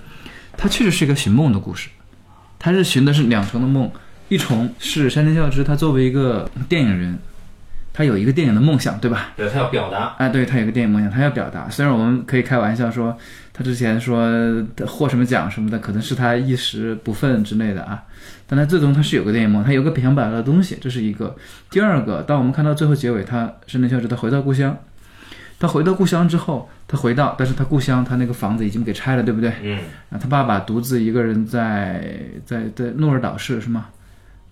[0.59, 1.89] 他确实是一个寻梦的故事，
[2.59, 3.91] 他是寻的是两重的梦，
[4.29, 7.19] 一重是山田孝之他作为一个电影人。
[7.97, 9.33] 他有一个电影的梦想，对吧？
[9.35, 11.67] 对他要表达，哎，对他有个电影梦想，他要表达。
[11.71, 13.17] 虽然我们可以开玩笑说，
[13.55, 14.31] 他之前说
[14.87, 18.03] 获什么奖什么的，可能是他一时不忿之类的啊，
[18.47, 21.35] 但他最终他是有个电影梦，他有个想表达的东西，这是一个。
[21.71, 24.77] 第二个，当我们看到最后结尾，他圣诞孝之他回到故乡，
[25.59, 29.51] 他回到故乡之后，他回到，但是他故乡他那个房子已经给拆了，对不对？
[29.63, 29.79] 嗯。
[30.11, 33.87] 啊，他爸爸独自一个人在在在诺尔岛市是吗？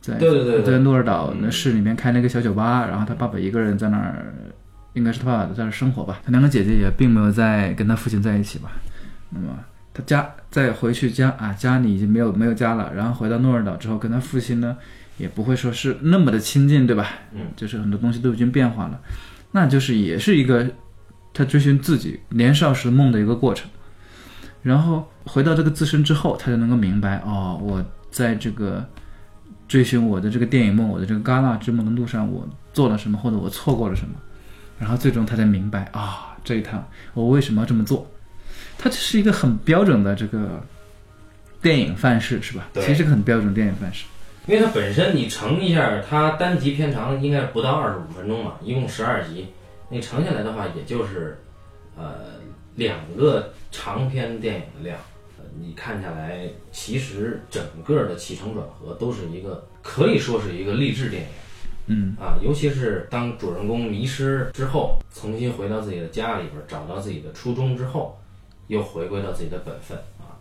[0.05, 4.35] 在对对对，在诺尔岛那市里面开了一个小酒吧，然后他爸爸一个人在那儿
[4.93, 6.21] 应该是他爸爸在那儿生活吧。
[6.23, 8.71] 他两个姐姐也并没有在跟他父亲在一起吧。
[9.31, 9.59] 那么
[9.95, 12.93] 他家再回去家啊，家里已经没有没有家了。
[12.95, 14.77] 然后回到诺尔岛之后，跟他父亲呢
[15.17, 17.09] 也不会说是那么的亲近，对吧？
[17.33, 19.01] 嗯，就是很多东西都已经变化了，
[19.53, 20.69] 那就是也是一个
[21.33, 23.71] 他追寻自己年少时梦的一个过程。
[24.63, 28.87] 然后回到这个自身之后，他就能够明白哦，我在这个
[29.69, 34.15] 追寻我的这个电影梦，我的这个戛纳之梦的路上，我做了什么，或者我错过了什么。
[34.79, 38.07] 然后最终他才明白啊，这一趟我为什么要这么做。
[38.77, 40.61] 它这是一个很标准的这个
[41.63, 42.69] 电影范式，是吧？
[42.73, 44.05] 对其实是个很标准电影范式。
[44.47, 49.47] 因为它本身你乘一下，它单集片长应该不到二十五分钟嘛，一共十二集，
[49.89, 51.39] 你乘下来的话，也就是
[51.97, 52.35] 呃
[52.75, 54.99] 两个长篇电影的量。
[55.55, 61.29] 呃，你看下来，其实整个的起承转合都是一个可以说是一个励志电影。
[61.87, 68.19] 嗯啊，尤其是当主人公迷失之后，重新回到自己的家里边，找到自己的初衷之后，
[68.69, 70.33] 又回归到自己的本分啊。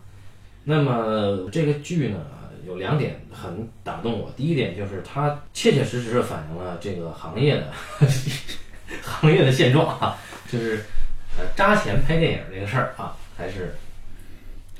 [0.64, 2.18] 那么这个剧呢，
[2.66, 4.32] 有两点很打动我。
[4.34, 7.70] 第一点就是它切切实实的反映了这个行业的
[9.04, 10.16] 行业的现状啊，
[10.50, 10.80] 就是
[11.38, 13.74] 呃扎钱拍电影这个事儿啊，还是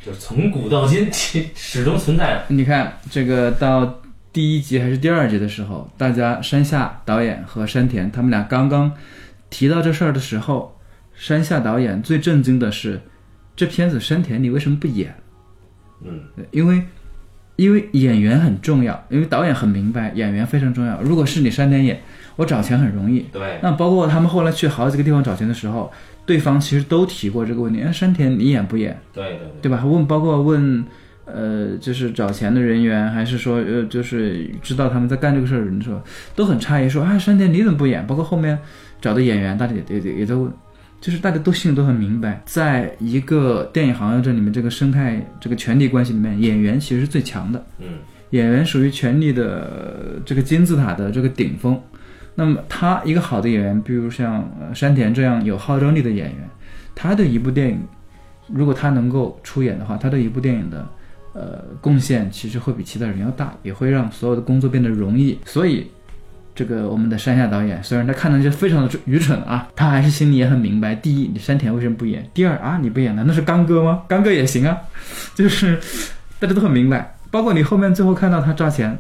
[0.05, 2.45] 就是从古到今 其始终存在的。
[2.49, 8.93] 你看这个到第一集还是第二集的时候，大家山下导演和山田他们俩刚刚
[9.49, 10.79] 提到这事儿的时候，
[11.15, 13.01] 山下导演最震惊的是，
[13.57, 15.15] 这片子山田你为什么不演？
[16.05, 16.83] 嗯，因为
[17.57, 21.01] 因为演员很重要，因为导演很明白演员非常重要。
[21.01, 22.03] 如果是你山田演，
[22.37, 23.21] 我找钱很容易。
[23.33, 25.93] 对，那包括他们后来去好几个地方找钱的时候，
[26.27, 27.81] 对方其实都提过这个问题。
[27.81, 28.99] 哎，山田你演不演？
[29.13, 29.49] 对对对。
[29.63, 29.85] 对吧？
[29.85, 30.85] 问包括问，
[31.27, 36.03] 呃，就是找钱的人员，还是说，呃，就是知道他们在干这个事儿的人说，
[36.35, 38.07] 都很诧异，说，啊，山田你怎么不演？
[38.07, 38.59] 包括后面
[39.01, 40.51] 找的演员，大家也也也在问，
[41.01, 47.87] 就是大家都心里都很明白，在一个电影行业这里面，这个生态、这个权力关系里面，演员其实是最强的，嗯，
[48.31, 51.81] 演员属于权力的这个金字塔的这个顶峰。
[52.37, 54.45] 那么他一个好的演员，比如像
[54.75, 56.49] 山田这样有号召力的演员，
[56.95, 57.81] 他的一部电影，
[58.49, 60.85] 如果他能够出演的话，他对一部电影的
[61.33, 65.39] 呃贡献其实会比其他人要大，也会让所有的工作变得容易。
[65.45, 65.87] 所以，
[66.57, 74.03] 这个我们的山下导演虽然他看上去非常的愚蠢啊，他还是心里也很明白：第一，你山田为什么不演；第二啊，你不演难道是刚哥吗？
[74.09, 74.77] 刚哥也行啊，
[75.37, 75.79] 就是
[76.41, 77.17] 大家都很明白。
[77.31, 78.99] 包括你后面最后看到他炸钱。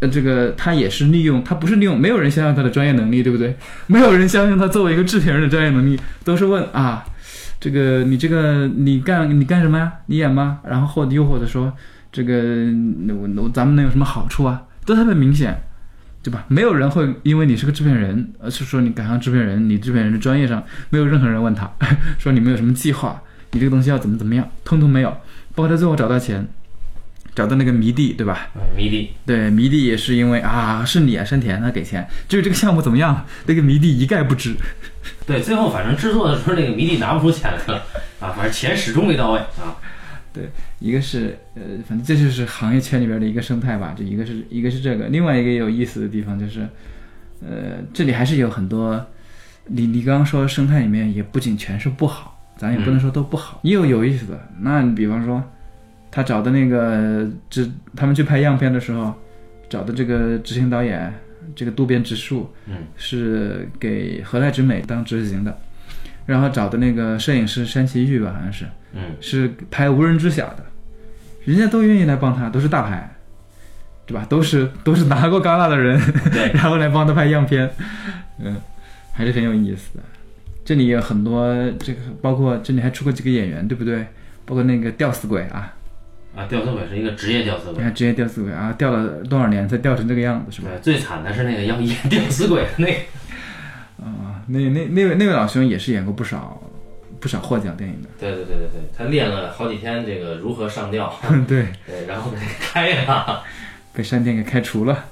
[0.00, 3.54] 呃，这个他也是利用，他不是利用，没有人相信他的专业能力，对不对？
[3.86, 7.04] 没有人相信他作为一个制片人的专业能力，都是问啊，
[7.60, 9.92] 这个你这个你干你干什么呀？
[10.06, 10.60] 你演吗？
[10.66, 11.72] 然后或又或者说
[12.10, 12.34] 这个
[13.08, 14.62] 我我咱们能有什么好处啊？
[14.86, 15.54] 都特别明显，
[16.22, 16.46] 对吧？
[16.48, 21.70] 没有人会因为你是个制片人，而是说你赶上制片人，你制片人的专业上没有任何人问他
[22.18, 23.20] 说你们有什么计划，
[23.52, 25.10] 你这个东西要怎么怎么样，通通没有。
[25.54, 26.48] 包括他最后找到钱，
[27.34, 28.48] 找到那个迷弟，对吧？
[28.54, 34.54] 嗯迷弟，对，迷弟也是因为啊，是你啊，山田他给钱，至于这个项目怎么样，那个迷弟一概不知。
[35.26, 37.82] 对，最后反正制作的时候，那个迷弟拿不出钱来了
[38.20, 39.76] 啊，反正钱始终没到位啊。
[40.32, 43.92] 对一个是呃，反正这就是行业圈里边的一个生态吧。
[43.96, 46.60] 这一个是一个是这个，另外一个有意思的地方就是，
[47.40, 49.04] 呃，这里还是有很多，
[49.66, 54.48] 你你刚刚说生态里面也不仅全是不好，咱也不能说都不好，也有有意思的。
[54.60, 55.42] 那你比方说，
[56.10, 59.14] 他找的那个执，他们去拍样片的时候，
[59.68, 61.12] 找的这个执行导演，
[61.54, 65.56] 这个渡边直树，嗯，是给何濑直美当执行的，
[66.26, 68.64] 然后找的那个摄影师山崎玉吧，好像是。
[68.92, 70.64] 嗯，是拍无人知晓的，
[71.44, 73.16] 人家都愿意来帮他，都是大牌，
[74.04, 74.26] 对吧？
[74.28, 75.96] 都是都是拿过戛纳的人，
[76.32, 77.70] 对 然后来帮他拍样片，
[78.40, 78.56] 嗯，
[79.12, 80.02] 还是很有意思的。
[80.64, 84.04] 这里有很多这个，包括这里还出过几个演员，对不对？
[84.44, 85.72] 包括那个吊死鬼啊，
[86.36, 87.74] 啊，吊死鬼是一个职业吊死鬼。
[87.74, 90.68] 你看职业吊死鬼啊，吊了多少年才吊成这个样子，是吧？
[90.72, 92.92] 对，最惨的是那个要演 吊死鬼的那个。
[94.04, 96.62] 啊，那那那位那位老兄也是演过不少
[97.18, 101.14] 不少获奖电影的，对对对对对，他练了好几天这个如何上吊，
[101.46, 103.42] 对， 对，然后给开了。
[103.92, 105.06] 被山田给开除了。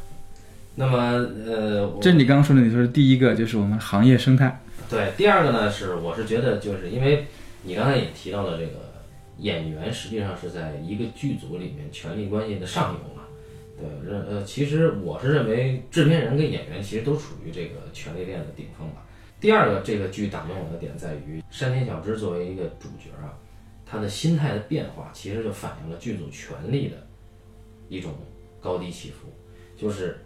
[0.77, 0.97] 那么
[1.45, 4.61] 呃，这你刚刚说的，你说是第一个，就是我们行业生态。
[4.89, 7.27] 对，第二个呢是，我是觉得就是因为
[7.65, 8.88] 你刚才也提到了这个
[9.39, 13.23] 演员实际上是在一个剧组里面权力关系的上游嘛。
[13.77, 19.05] 对，认呃，其实我是认为制片人跟演员其实都处于这个权力链的顶峰吧。
[19.41, 23.39] 第二个，这个剧打动我的点在于山田小之作为一个主角啊，
[23.87, 26.97] 他的心态的变化，其实就反映了剧组权力的
[27.89, 28.13] 一种
[28.61, 29.29] 高低起伏。
[29.77, 30.19] 就是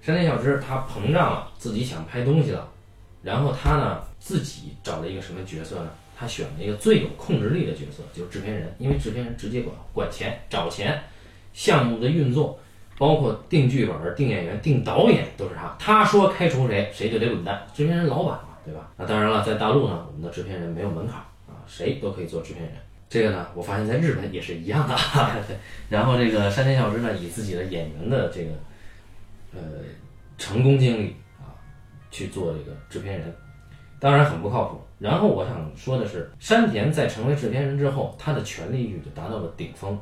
[0.00, 2.72] 山田小之他膨胀了，自己想拍东西了，
[3.20, 5.90] 然后他呢自己找了一个什么角色呢？
[6.22, 11.02] 他选了一个最有控制力的角色，就是制片人，因为制片人直接管管钱、找钱，
[11.52, 12.56] 项目的运作，
[12.96, 15.74] 包括定剧本、定演员、定导演都是他。
[15.80, 17.60] 他说开除谁，谁就得滚蛋。
[17.74, 18.88] 制片人老板嘛，对吧？
[18.96, 21.16] 那当然了，在大陆呢，我们的制片人没有门槛
[21.48, 22.72] 啊，谁都可以做制片人。
[23.08, 24.94] 这个呢，我发现在日本也是一样的。
[25.48, 25.56] 对，
[25.88, 28.50] 然后这个山田孝之呢，以自己的演员的这个
[29.52, 29.60] 呃
[30.38, 31.50] 成功经历啊，
[32.12, 33.34] 去做这个制片人，
[33.98, 34.80] 当然很不靠谱。
[35.02, 39.98] 然后我想说的是，山田在成为制片人之后，他的权力欲就达到了顶峰。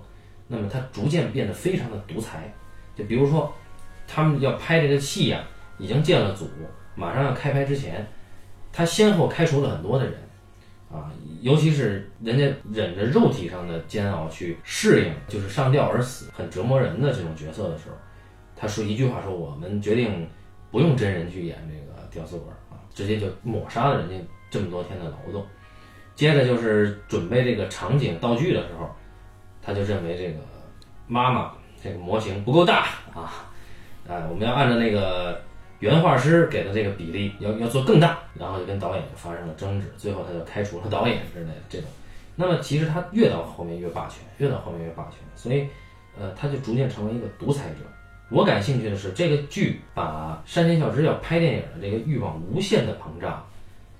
[0.46, 2.52] 那么他逐渐变得非常的独裁。
[2.94, 3.50] 就比如说，
[4.06, 5.42] 他们要拍这个戏呀，
[5.78, 6.46] 已经建了组，
[6.94, 8.06] 马上要开拍之前，
[8.70, 10.14] 他先后开除了很多的人，
[10.92, 11.10] 啊，
[11.40, 17.96] 尤其是人家忍着肉体上的煎熬去适应，就是上吊而死，很折磨人的这种角色的时候，
[18.54, 20.28] 他说一句话说：“我们决定
[20.70, 24.16] 不用真人去演这个吊死鬼啊，直接就抹杀了人家。”
[24.50, 25.46] 这么多天的劳动，
[26.14, 28.90] 接着就是准备这个场景道具的时候，
[29.62, 30.38] 他就认为这个
[31.06, 33.48] 妈妈这个模型不够大啊，
[34.08, 35.40] 哎，我们要按照那个
[35.78, 41.88] 原画师给的这个比例，要要做更大，然后就跟导演就发生了争执，最后他就开除了导演之类的这种。
[42.36, 45.66] 那么其实他越到后面越霸权，越到后面越霸权，所以
[46.18, 47.76] 呃，他就逐渐成为一个独裁者。
[48.30, 53.44] 我感兴趣的是这个剧把山田孝之要拍电影的这个欲望无限的膨胀。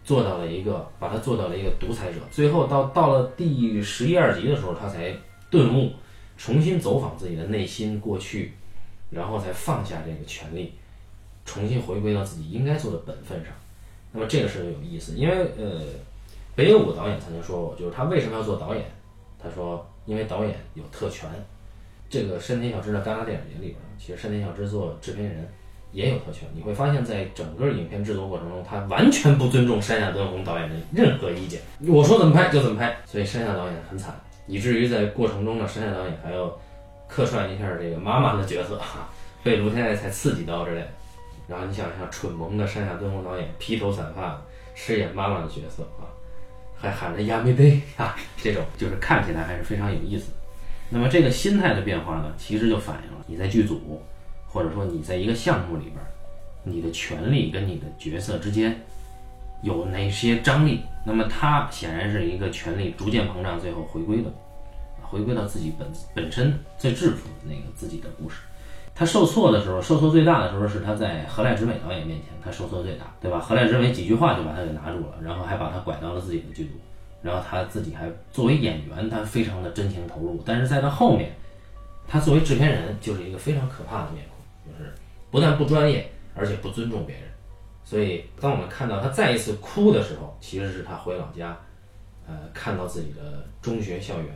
[0.04, 2.18] 做到了一个，把他做到了一个独裁者。
[2.30, 5.14] 最后到到了第十一二集的时候，他才
[5.50, 5.92] 顿悟，
[6.36, 8.52] 重新走访自己的内心过去，
[9.10, 10.72] 然后才放下这个权利，
[11.44, 13.52] 重新回归到自己应该做的本分上。
[14.12, 15.80] 那么这个事儿有意思，因为呃，
[16.56, 18.84] 北野武导演曾经说过，就是他为什么要做导演？
[19.38, 21.28] 他说，因为导演有特权。
[22.08, 25.48] 这个山田孝之的戛纳电影节里边，其实山田孝之做制片人。
[25.92, 31.60] 也有特权，你会发现在整个影片制作过程中，他完全不尊重山下敦弘导演的任何意见。
[31.86, 34.14] 我说怎么拍就怎么拍，所以山下导演很惨，
[34.46, 36.50] 以至于在过程中呢，山下导演还要
[37.08, 39.08] 客串一下这个妈妈的角色哈，
[39.42, 40.88] 被卢天爱才刺激到之类的。
[41.48, 44.40] 然后你想想，蠢萌的山下敦弘导演披头散发
[44.76, 46.06] 饰演妈妈的角色啊，
[46.76, 50.36] 还喊着亚美杯啊，这种就是看起来还是非常有意思的。
[50.88, 54.00] 那么这个心态的变化呢，其实就反映了你在剧组。
[54.52, 55.96] 或者说你在一个项目里边，
[56.64, 58.78] 你的权利跟你的角色之间
[59.62, 60.80] 有哪些张力？
[61.06, 64.30] 那么他显然是一个权力逐渐膨胀，最后回归的，
[65.02, 68.40] 回归到自己本本身最质朴的那个自己的故事。
[68.94, 73.38] 他受挫的时候，受挫最大的时候是他在何濑直美导演面前，他受挫最大，对吧？
[73.38, 76.72] 何濑直美几句话就把他给拿住了，然后还把他拐到了自己的剧组，
[77.22, 81.32] 然后他自己还作为演员，他非常的真情投入，但是在他后面，
[82.06, 84.39] 他作为制片人就是一个非常可怕的面孔。
[84.66, 84.92] 就是
[85.30, 87.24] 不但不专业，而且不尊重别人，
[87.84, 91.56] 所以当我们看到他再一次哭的时候，其实是他回老家，
[92.26, 94.28] 呃，看到自己的中学校园，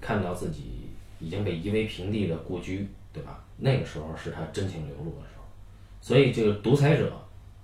[0.00, 3.42] 看到自己已经被夷为平地的故居，对吧？
[3.58, 5.44] 那个时候是他真情流露的时候。
[6.00, 7.12] 所以这个独裁者，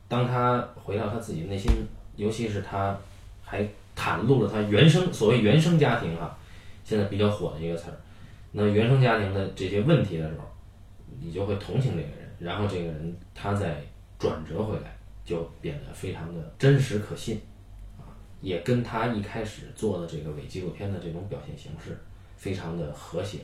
[0.08, 1.70] 当他回到他自己内心，
[2.16, 2.96] 尤其是他
[3.42, 6.36] 还袒露了他原生所谓原生家庭啊，
[6.84, 7.96] 现在比较火的一个词儿，
[8.52, 10.44] 那原生家庭的这些问题的时候。
[11.20, 13.82] 你就会同情这个人，然后这个人他再
[14.18, 17.40] 转折回来，就变得非常的真实可信，
[17.98, 18.06] 啊，
[18.40, 21.98] 也跟他一开始做的这个伪纪录片的这种表现形式
[22.36, 23.38] 非常的和谐。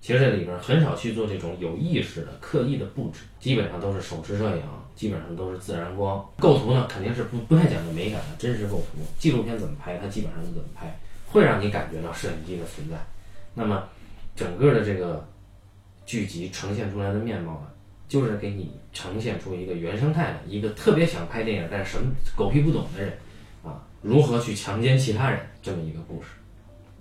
[0.00, 4.62] 其实这里边很少去做这种有意识的、刻意的布置，基本上都是手持摄影，
[4.94, 6.24] 基本上都是自然光。
[6.38, 8.98] 构图呢，肯定是不不太讲究美感的，真实构图。
[9.18, 12.96] 纪录片怎么拍，它基本上就怎么拍，会让你感觉到摄影机的存在。
[13.54, 13.88] 那么
[14.36, 15.24] 整个的这个。
[16.04, 17.66] 剧集呈现出来的面貌呢，
[18.08, 23.12] 就是给你呈现出一个原生态的一个特别想拍电影，但是什么狗屁不懂的人，
[23.62, 26.28] 啊，如何去强奸其他人这么一个故事，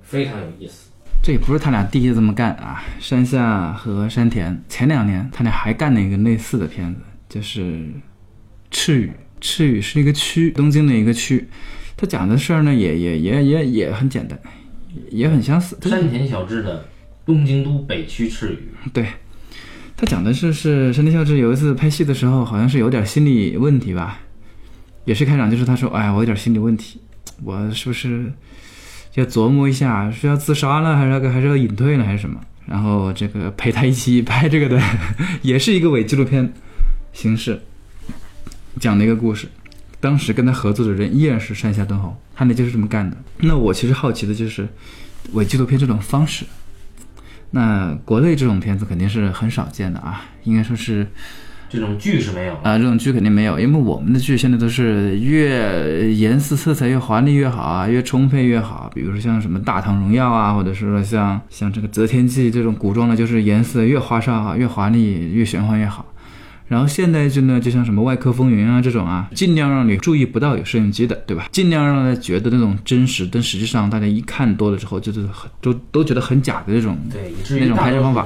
[0.02, 0.90] 非常有意思。
[1.24, 7.62] 这也不是他俩第一次这么干啊，山下和山田前两年他俩还干了一个类似的片子，就是
[8.72, 9.08] 《赤羽》。
[9.44, 11.48] 赤羽是一个区，东京的一个区，
[11.98, 14.40] 他讲的事儿呢，也也也也也很简单，
[15.10, 15.76] 也很相似。
[15.82, 16.86] 山田小志的。
[17.26, 19.06] 东京都北区赤羽，对，
[19.96, 24.20] 他讲的是是山田孝之有一次拍戏的时候，好像是有点心理问题吧，
[25.06, 27.00] 也是开场就是他说，哎，我有点心理问题，
[27.44, 28.32] 我是不是
[29.14, 32.40] 要琢磨一下，是要自杀了，还是要还是要隐退了，还是什么？
[32.66, 34.82] 然后这个陪他一起拍这个的，
[35.42, 36.54] 也是一个伪纪录片
[37.12, 37.60] 形式
[38.80, 39.48] 讲的一个故事。
[40.00, 43.16] 当时跟他合作的人依然是山下敦弘，他那就是这么干的。
[43.38, 44.68] 那我其实好奇的就是
[45.34, 46.46] 伪纪录片这种方式。
[47.52, 51.06] 那国内这种片子肯定是很少见的啊，应该说是，
[51.70, 52.70] 这种剧是没有的。
[52.70, 58.90] 啊，这种剧肯定没有，因为我们的剧现在都是越颜色色彩越华丽越好啊，越充沛越好。
[58.96, 66.06] 比如说像什么《大唐荣耀》啊，或者是说像像这个《择天记》这种古装的，就是颜色越花哨啊，越华丽，越玄幻越好。
[66.72, 71.50] 然后现代剧呢，就像什么《外科风云》啊这种啊，尽量让你注意不到有摄影机的，对吧？
[71.52, 78.26] 尽量让大家觉得那种真实，但实际上大家一看多了之后，就是很都都觉得很假的那种对，以至那种于大多拍摄方法。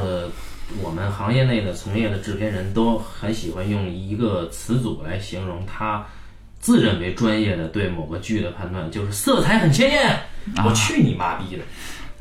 [0.83, 6.05] 我们行业内的从业的制片人都很喜欢用一个词组来形容他
[6.59, 10.09] 自认为专业的对某个剧的判断，就是色彩很鲜艳。
[10.55, 11.63] 啊我去你妈逼的！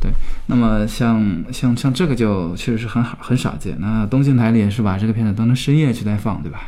[0.05, 0.13] 对，
[0.49, 3.75] 那么像像像这个就确实是很好很少见。
[3.81, 6.61] 那东京台里也是把这个片子当成深夜去在放，对吧？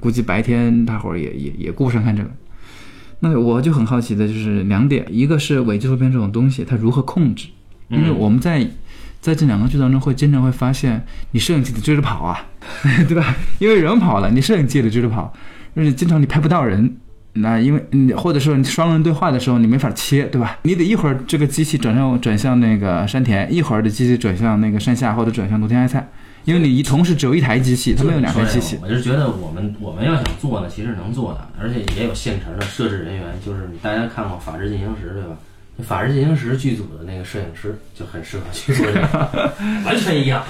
[0.00, 2.28] 估计白天大伙儿也也也顾不上看这个。
[3.20, 7.46] 那我就很好奇的就是两点，一个是伪纪录片这种东西它如何控制，
[7.88, 8.68] 因为我们在
[9.20, 12.46] 在这两个剧当中会经常会发现，你摄影机得追着跑啊，
[13.08, 13.36] 对吧？
[13.60, 15.32] 因为人跑了，你摄影机也得追着跑，
[15.76, 16.96] 而且经常你拍不到人。
[17.40, 20.58] 那因为你或者说你双人对话的时候，你没法切，对吧？
[20.62, 26.08] 你得一会儿这个机器转向转向那个山田，一会儿的机器转向那个山下或者转向芦田爱菜，
[26.44, 28.78] 因为你一同时只有一台机器，它没有两台机器。
[28.82, 33.24] 我是觉得我们我们要想做呢，其实能做的，而且也有现成的设置人员。
[33.44, 35.36] 就是大家看过《法制进行时》对吧？
[35.82, 39.52] 《法制进行时》剧组的那个摄影师就很适合去做这个，
[39.86, 40.42] 完全一样。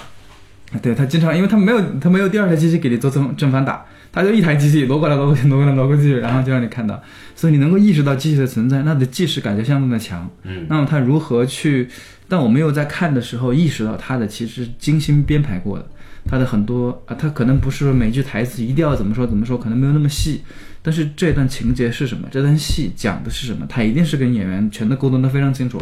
[0.83, 7.03] 对他经常，因为他没有他没有第二台机器给你做正正反打，他就一台机器挪过来挪过去挪过来挪过去，然后就让你看到，
[7.35, 10.29] 所以你能够意识到机器的存在，那的即视感就相当的强。
[10.43, 11.89] 嗯，那么他如何去？
[12.31, 15.87] 但我没有在看的时候意识到他的其实是精心编排过的，
[16.27, 20.43] 他的很多啊，他可能不是说每句台词一定要怎么说怎么说，可能没有那么细，
[20.83, 25.81] 但是这段情节是什么，这段戏讲的是什么，他一定是跟演员全都沟通的非常清楚。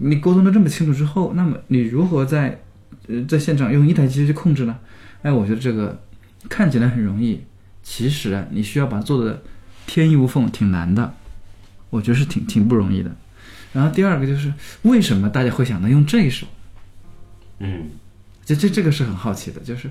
[0.00, 2.58] 你沟通的这么清楚之后，那么你如何在
[3.06, 4.74] 呃在现场用一台机器去控制呢？
[5.20, 6.00] 哎，我觉得这个
[6.48, 7.40] 看起来很容易，
[7.82, 9.42] 其实啊，你需要把它做的
[9.86, 11.14] 天衣无缝，挺难的。
[11.90, 13.10] 我觉得是挺挺不容易的。
[13.72, 16.46] 然后第二个就是为什么大家会想到用这一首？
[17.58, 17.88] 嗯，
[18.44, 19.90] 这这这个是很好奇的，就是，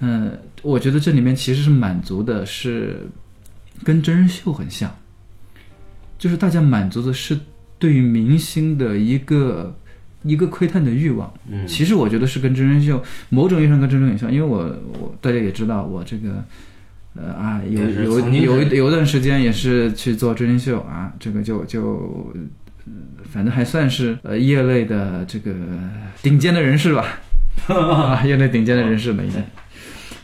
[0.00, 3.06] 嗯、我觉得这里面其实是满足的是
[3.82, 4.94] 跟真人秀很像，
[6.18, 7.38] 就是大家满足的是
[7.78, 9.76] 对于明星的一个
[10.22, 11.32] 一个窥探的欲望。
[11.50, 14.58] 嗯其实我觉得是跟真人秀某种意义上跟真人秀很像，因为我
[15.00, 16.44] 我大家也知道我这个。
[17.14, 22.32] 呃啊，有有有一有一段时间也是去做真人秀啊，这个就就，
[22.84, 22.92] 呃
[23.24, 25.52] 反正还算是呃业内的这个
[26.22, 27.18] 顶尖的人士吧，
[27.74, 29.42] 啊，业内顶尖的人士了已经。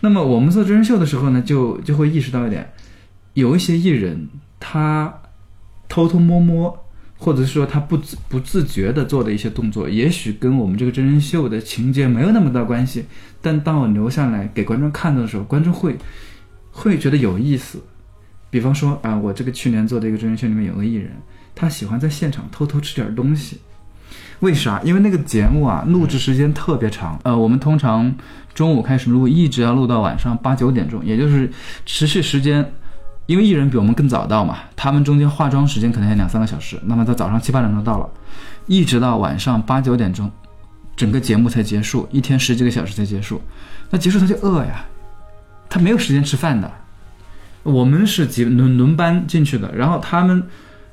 [0.03, 2.71] 那么我们做真人秀的时候呢，就就会意识到一点，
[3.33, 4.29] 有一些艺人
[4.61, 5.13] 他
[5.89, 6.84] 偷偷摸摸，
[7.25, 13.07] 或者是说他不自不自觉的做的一些动作，也许跟我们这个真人秀的情节没有那么大关系，
[13.41, 15.97] 但当我留下来给观众看的时候，观众会
[16.71, 17.83] 会觉得有意思。
[18.51, 21.13] 比方说啊，我这个去年做的一个真人秀里面有个艺人，
[21.55, 23.59] 他喜欢在现场偷偷吃点东西。
[24.41, 24.83] 为啥？
[24.85, 27.19] 因为那个节目啊，录制时间特别长。
[27.25, 28.15] 呃，我们通常
[28.53, 31.51] 中午开始录，一直要录到晚上八九点钟，也就是
[31.87, 32.71] 持续时间。
[33.27, 38.09] 因为艺人比我们更早到嘛，他们中间化妆时间可能要两三个小时，那么在早上七八点钟到了，
[38.67, 40.31] 一直到晚上八九点钟，
[40.95, 43.41] 整个节目才结束，一天十几个小时才结束。
[43.91, 44.85] 那结束他就饿呀，
[45.69, 46.71] 他没有时间吃饭的。
[47.63, 50.43] 我们是几轮轮班进去的，然后他们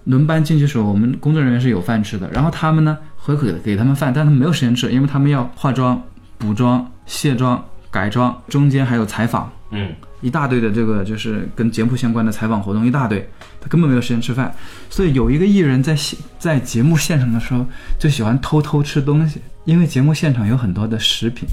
[0.05, 6.01] 轮班进去的时候，我们工作人员是有饭吃的，然后他们呢会给给他们饭，但他们没有时间吃，因为他们要化妆、
[6.37, 7.61] 补妆、卸妆、
[7.91, 13.29] 改装，中间还有采访，嗯，一大堆的这个就是跟节目相关的采访活动一大堆，
[13.59, 14.51] 他根本没有时间吃饭，
[14.89, 17.65] 所以有一个艺人在现在节目现场的时候
[17.99, 21.47] 就喜欢偷偷吃东西，因为节目现场有很多的食品。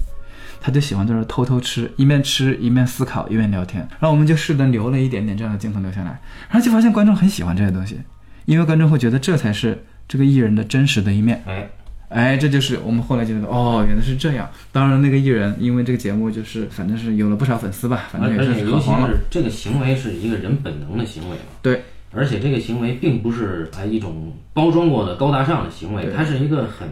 [0.60, 3.80] 他就喜欢在这偷偷吃，一面吃一面思考，一面聊天。
[4.00, 8.00] 然后我们就试着留了一点点这样的镜头留下来，然后就发现观众很喜欢这些东西，
[8.44, 11.40] 因为观众会觉得这才是这个艺人的真实的一面。
[11.46, 11.70] 哎，
[12.08, 14.48] 哎，这就是我们后来就觉得，哦，原来是这样。
[14.72, 19.08] 当然，那个艺人因为这个节目就是反正是有了不少粉丝吧，反正也是而且尤其很黄了。
[19.08, 21.42] 是这个行为是一个人本能的行为嘛。
[21.60, 21.82] 对，
[22.12, 26.88] 而且这个行为并不是哎一种包装过的高大上的行为，它是一个很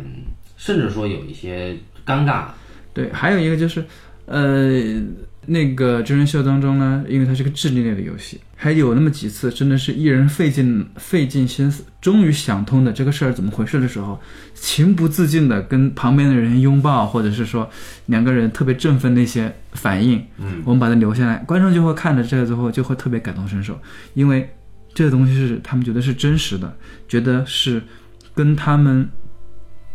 [0.56, 2.44] 甚至说有一些尴尬。
[2.92, 3.84] 对，还有一个就是，
[4.26, 4.70] 呃，
[5.46, 14.18] 那个真人秀当中呢，因为它是个智力类的游戏，还有那么几次真的是一人费尽费尽心思，终于想通的这个事儿怎么回事的时候，
[14.54, 17.68] 情不自禁的跟旁边的人拥抱，或者是说
[18.06, 23.78] 两个人特别振奋的一些反应，嗯，我们把它留下来，观众就会看着这个之后就会特别感同身受，
[24.14, 24.48] 因为
[24.94, 26.74] 这个东西是他们觉得是真实的，
[27.06, 27.82] 觉得是
[28.34, 29.06] 跟他们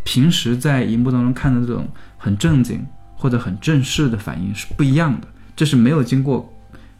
[0.03, 2.85] 平时在荧幕当中看的这种很正经
[3.15, 6.50] 或者很正式的反应是不一样的，这是没有经过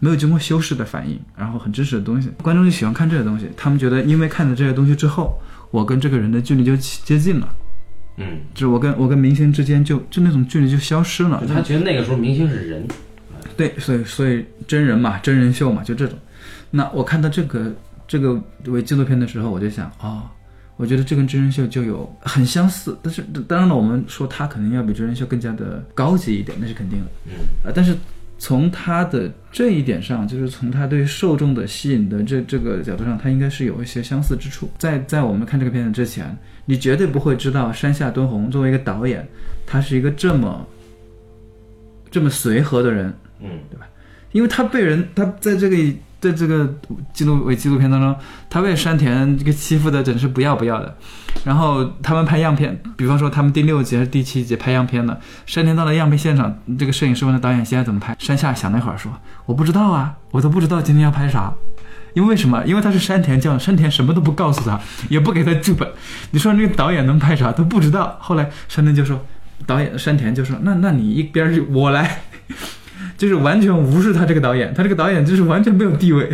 [0.01, 3.47] 没有经过修饰的反应，然后很真实的东西，观众就喜欢看这些东西。
[3.55, 5.39] 他们觉得，因为看了这些东西之后，
[5.69, 7.47] 我跟这个人的距离就接近了，
[8.17, 11.43] 嗯，就是我跟我跟明星之间就就那种距离就消失了。
[11.47, 12.87] 他觉得那个时候明星是人，
[13.55, 16.17] 对，所以所以真人嘛，真人秀嘛，就这种。
[16.71, 17.71] 那我看到这个
[18.07, 20.23] 这个为纪录片的时候，我就想，哦，
[20.77, 27.05] 我觉得这跟真人秀就有很相似，但是当然了，我们说它可能要比真人秀更加的高级一点，那是肯定的。
[27.27, 27.95] 嗯，啊，但是
[28.41, 34.67] 从他的这一点上，就是从他对受众的吸引的这这个角度上，他应该是有一些相似之处。
[34.79, 36.35] 在在我们看这个片子之前，
[36.65, 39.27] 你绝对不会知道山下敦弘作为一个导演，
[39.63, 40.67] 他是一个这么
[42.09, 43.87] 这么随和的人，嗯，对吧
[44.31, 45.77] 因为他被人他在这个
[46.21, 46.73] 在这个
[47.11, 48.15] 纪录为纪录片当中，
[48.49, 50.95] 他被山田这个欺负的真是不要不要的。
[51.43, 59.11] 然后他们拍样片，比方说他们第六集还是第七集拍样片的，山田到了样片现场，这个摄影师问他导演现在怎么拍，山下想了一会儿说
[59.45, 61.53] 我不知道啊，我都不知道今天要拍啥。
[62.13, 62.61] 因为为什么？
[62.65, 65.89] 因为他是山田教，山田什么都不告诉他，也不给他剧本。
[66.31, 67.53] 你说那个导演能拍啥？
[67.53, 68.17] 他不知道。
[68.19, 69.25] 后来山田就说，
[69.65, 72.23] 导演山田就说，那那你一边去我来。
[73.21, 76.27] 就是完全无视他这个导演，他这个导演就是完全没有地位。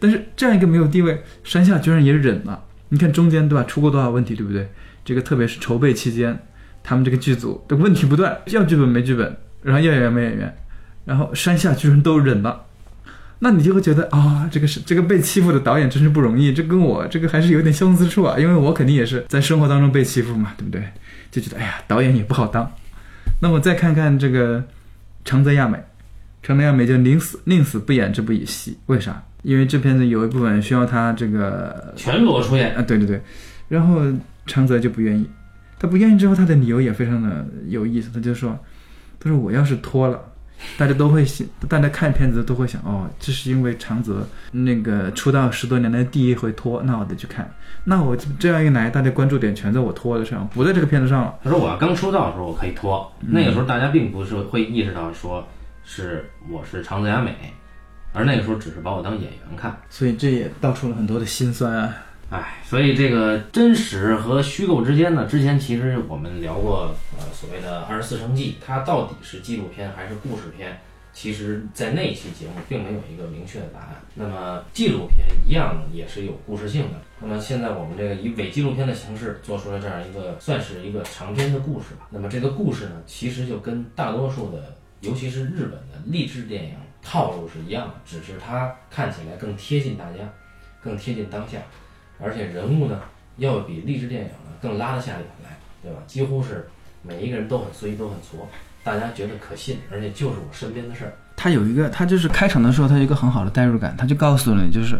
[0.00, 2.64] 但是这样一个没有地位，山下居然也忍了。
[2.88, 4.66] 你看中间对吧，出过多少问题，对不对？
[5.04, 6.38] 这个特别是筹备期间，
[6.82, 10.56] 他们这个剧组的问题不断，要剧本没剧本，然后要演员没演员，
[11.04, 12.62] 然后山下居然都忍了。
[13.40, 20.82] 那你就会觉得啊、这个是这个被欺负的导演真是不容易，这跟我这个还是有点相似处啊，因为我肯定也是在生活当中被欺负嘛，对不对？
[21.30, 22.72] 就觉得哎呀，导演也不好当。
[23.42, 24.64] 那么再看看这个
[25.24, 25.78] 长泽雅美，
[26.42, 29.22] 长泽雅美就宁死宁死不演这部戏，为啥？
[29.42, 33.20] 因为这片子有一部分需要他这个全裸出演，啊，对对对，
[33.68, 34.00] 然后
[34.46, 35.28] 长泽就不愿意，
[35.78, 38.58] 他不愿意之后，他的理由也非常的有意思，他就说，
[39.18, 40.20] 他说我要是脱了，
[40.76, 47.48] 大家都会想，大家看片子都会想，哦，这是因为长泽那个出道十多年来第一回脱，那我得去看，
[47.84, 51.34] 那我这样一来，大家关注点全在我脱的上，不在这个片子上了。
[51.42, 55.44] 他说我要刚出道的时候我可以脱，那个时候大家并不是会意识到说
[55.84, 57.34] 是我是长泽雅美，
[58.12, 59.76] 而那个时候只是把我当演员看。
[59.90, 61.94] 所以这也道出了很多的辛酸啊。
[62.30, 70.78] 哎，所以这个真实和虚构之间呢，之前其实我们聊过，呃，所谓的《二十四城记》，它到底是纪录片还是故事片？
[71.14, 73.88] 其实，在那期节目并没有一个明确的答案。
[74.14, 77.02] 那么，纪录片一样也是有故事性的。
[77.20, 82.08] 那么，现在我们这个以伪纪录片的形式做出了这样一个，算是一个长篇的故事吧。
[82.08, 90.18] 那么，这个故事呢，其实就跟大多数的，尤其是日本的励志电影套路是一样的，只是它看起来更贴近大家，
[90.82, 91.58] 更贴近当下。
[92.20, 93.00] 而且人物呢，
[93.36, 95.98] 要比励志电影呢更拉得下脸来，对吧？
[96.06, 96.68] 几乎是
[97.02, 98.48] 每一个人都很随意，都很挫，
[98.84, 101.12] 大家觉得可信，而且就是我身边的事儿。
[101.36, 104.96] 他有一个，他就是开场的时候，他有一个很好的代入感，他就告诉你，就是，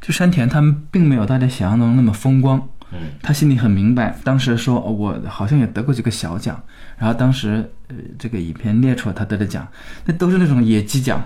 [0.00, 2.68] 就山田他们并没有大家想象中那么风光。
[3.22, 6.60] 他心里很明白，当时说、我好像也得过几个小奖，
[6.96, 9.66] 然后当时呃这个影片列出了他得的奖，
[10.04, 11.22] 那都是那种野鸡奖，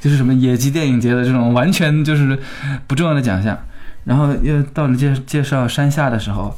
[0.00, 2.38] 就是什么野鸡电影节的这种完全就是
[2.86, 3.58] 不重要的奖项。
[4.04, 6.52] 然后又到了介介绍山下的时候，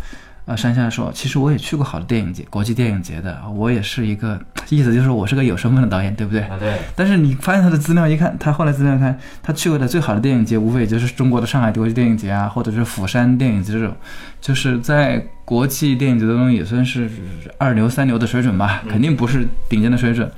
[0.47, 4.39] 呃，山下说，其实我也去过好的电影节，国际电影节的，我也是一个
[4.69, 6.43] 意思就是我是个有身份的导演，对不对？
[6.43, 13.97] 啊，对，但是你发现他的资料一看，他后来资料看，他去过的最好的电影节，无非也就是中国的上海国际电影节啊，或者是釜山电影节这种，
[14.39, 17.09] 就是在国际电影节当中也算是
[17.57, 20.31] 二流三流的水准吧，肯定不是顶尖的水准。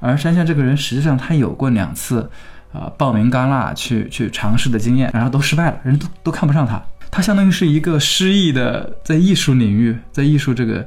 [0.00, 2.28] 而山下这个人，实际上他有过两次，
[2.72, 6.82] 啊、报名戛纳去去尝试的经验，然后都失败了，人都都看不上他。
[7.12, 10.84] 他相当于是一个失意的，在艺术领域，在艺术这个。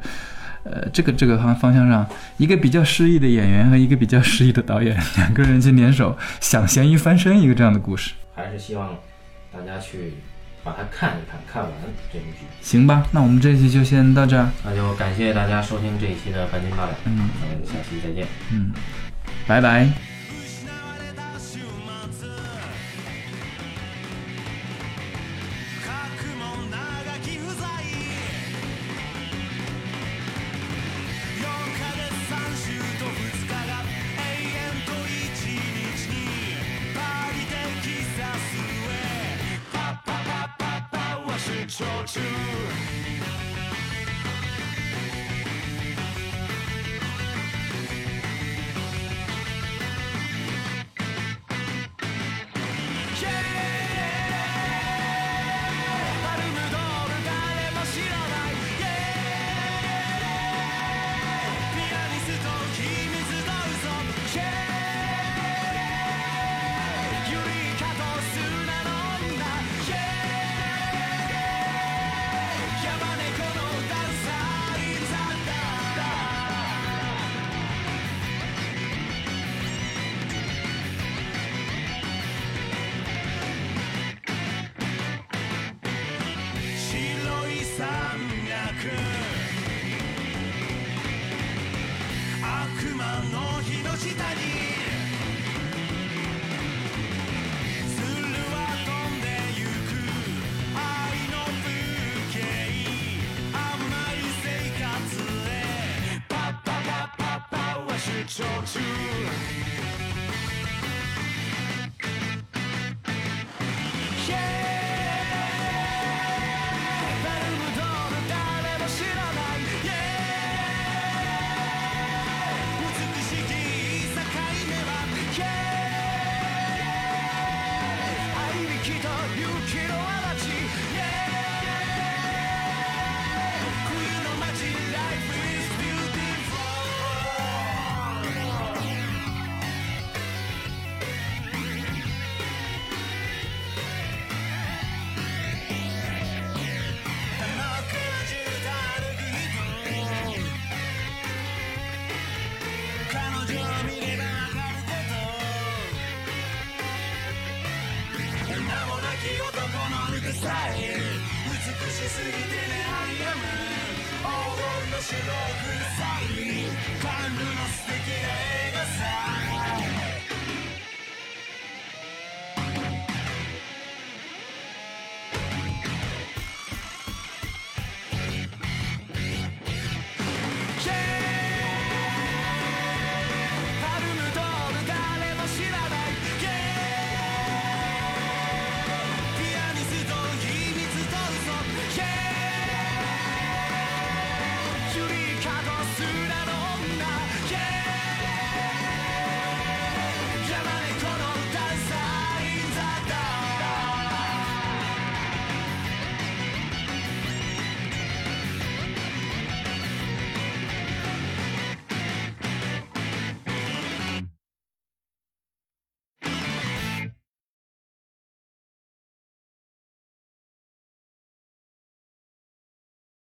[0.67, 2.03] 呃，这个这个方方向上，
[2.37, 8.97] 一个比较失意的演员和一个比较失意的导演，两个人去联手想咸鱼翻身一个这样的故事，还是希望
[9.53, 10.15] 大家去
[10.63, 11.71] 把它看一看，看完
[12.11, 12.47] 这部剧。
[12.63, 13.05] 行吧？
[13.11, 18.25] 那我们这期就先到这儿，那就感谢大家收听这一期的半斤八两，嗯咱们下期再见。
[18.51, 18.71] 嗯，
[19.45, 20.14] 拜拜。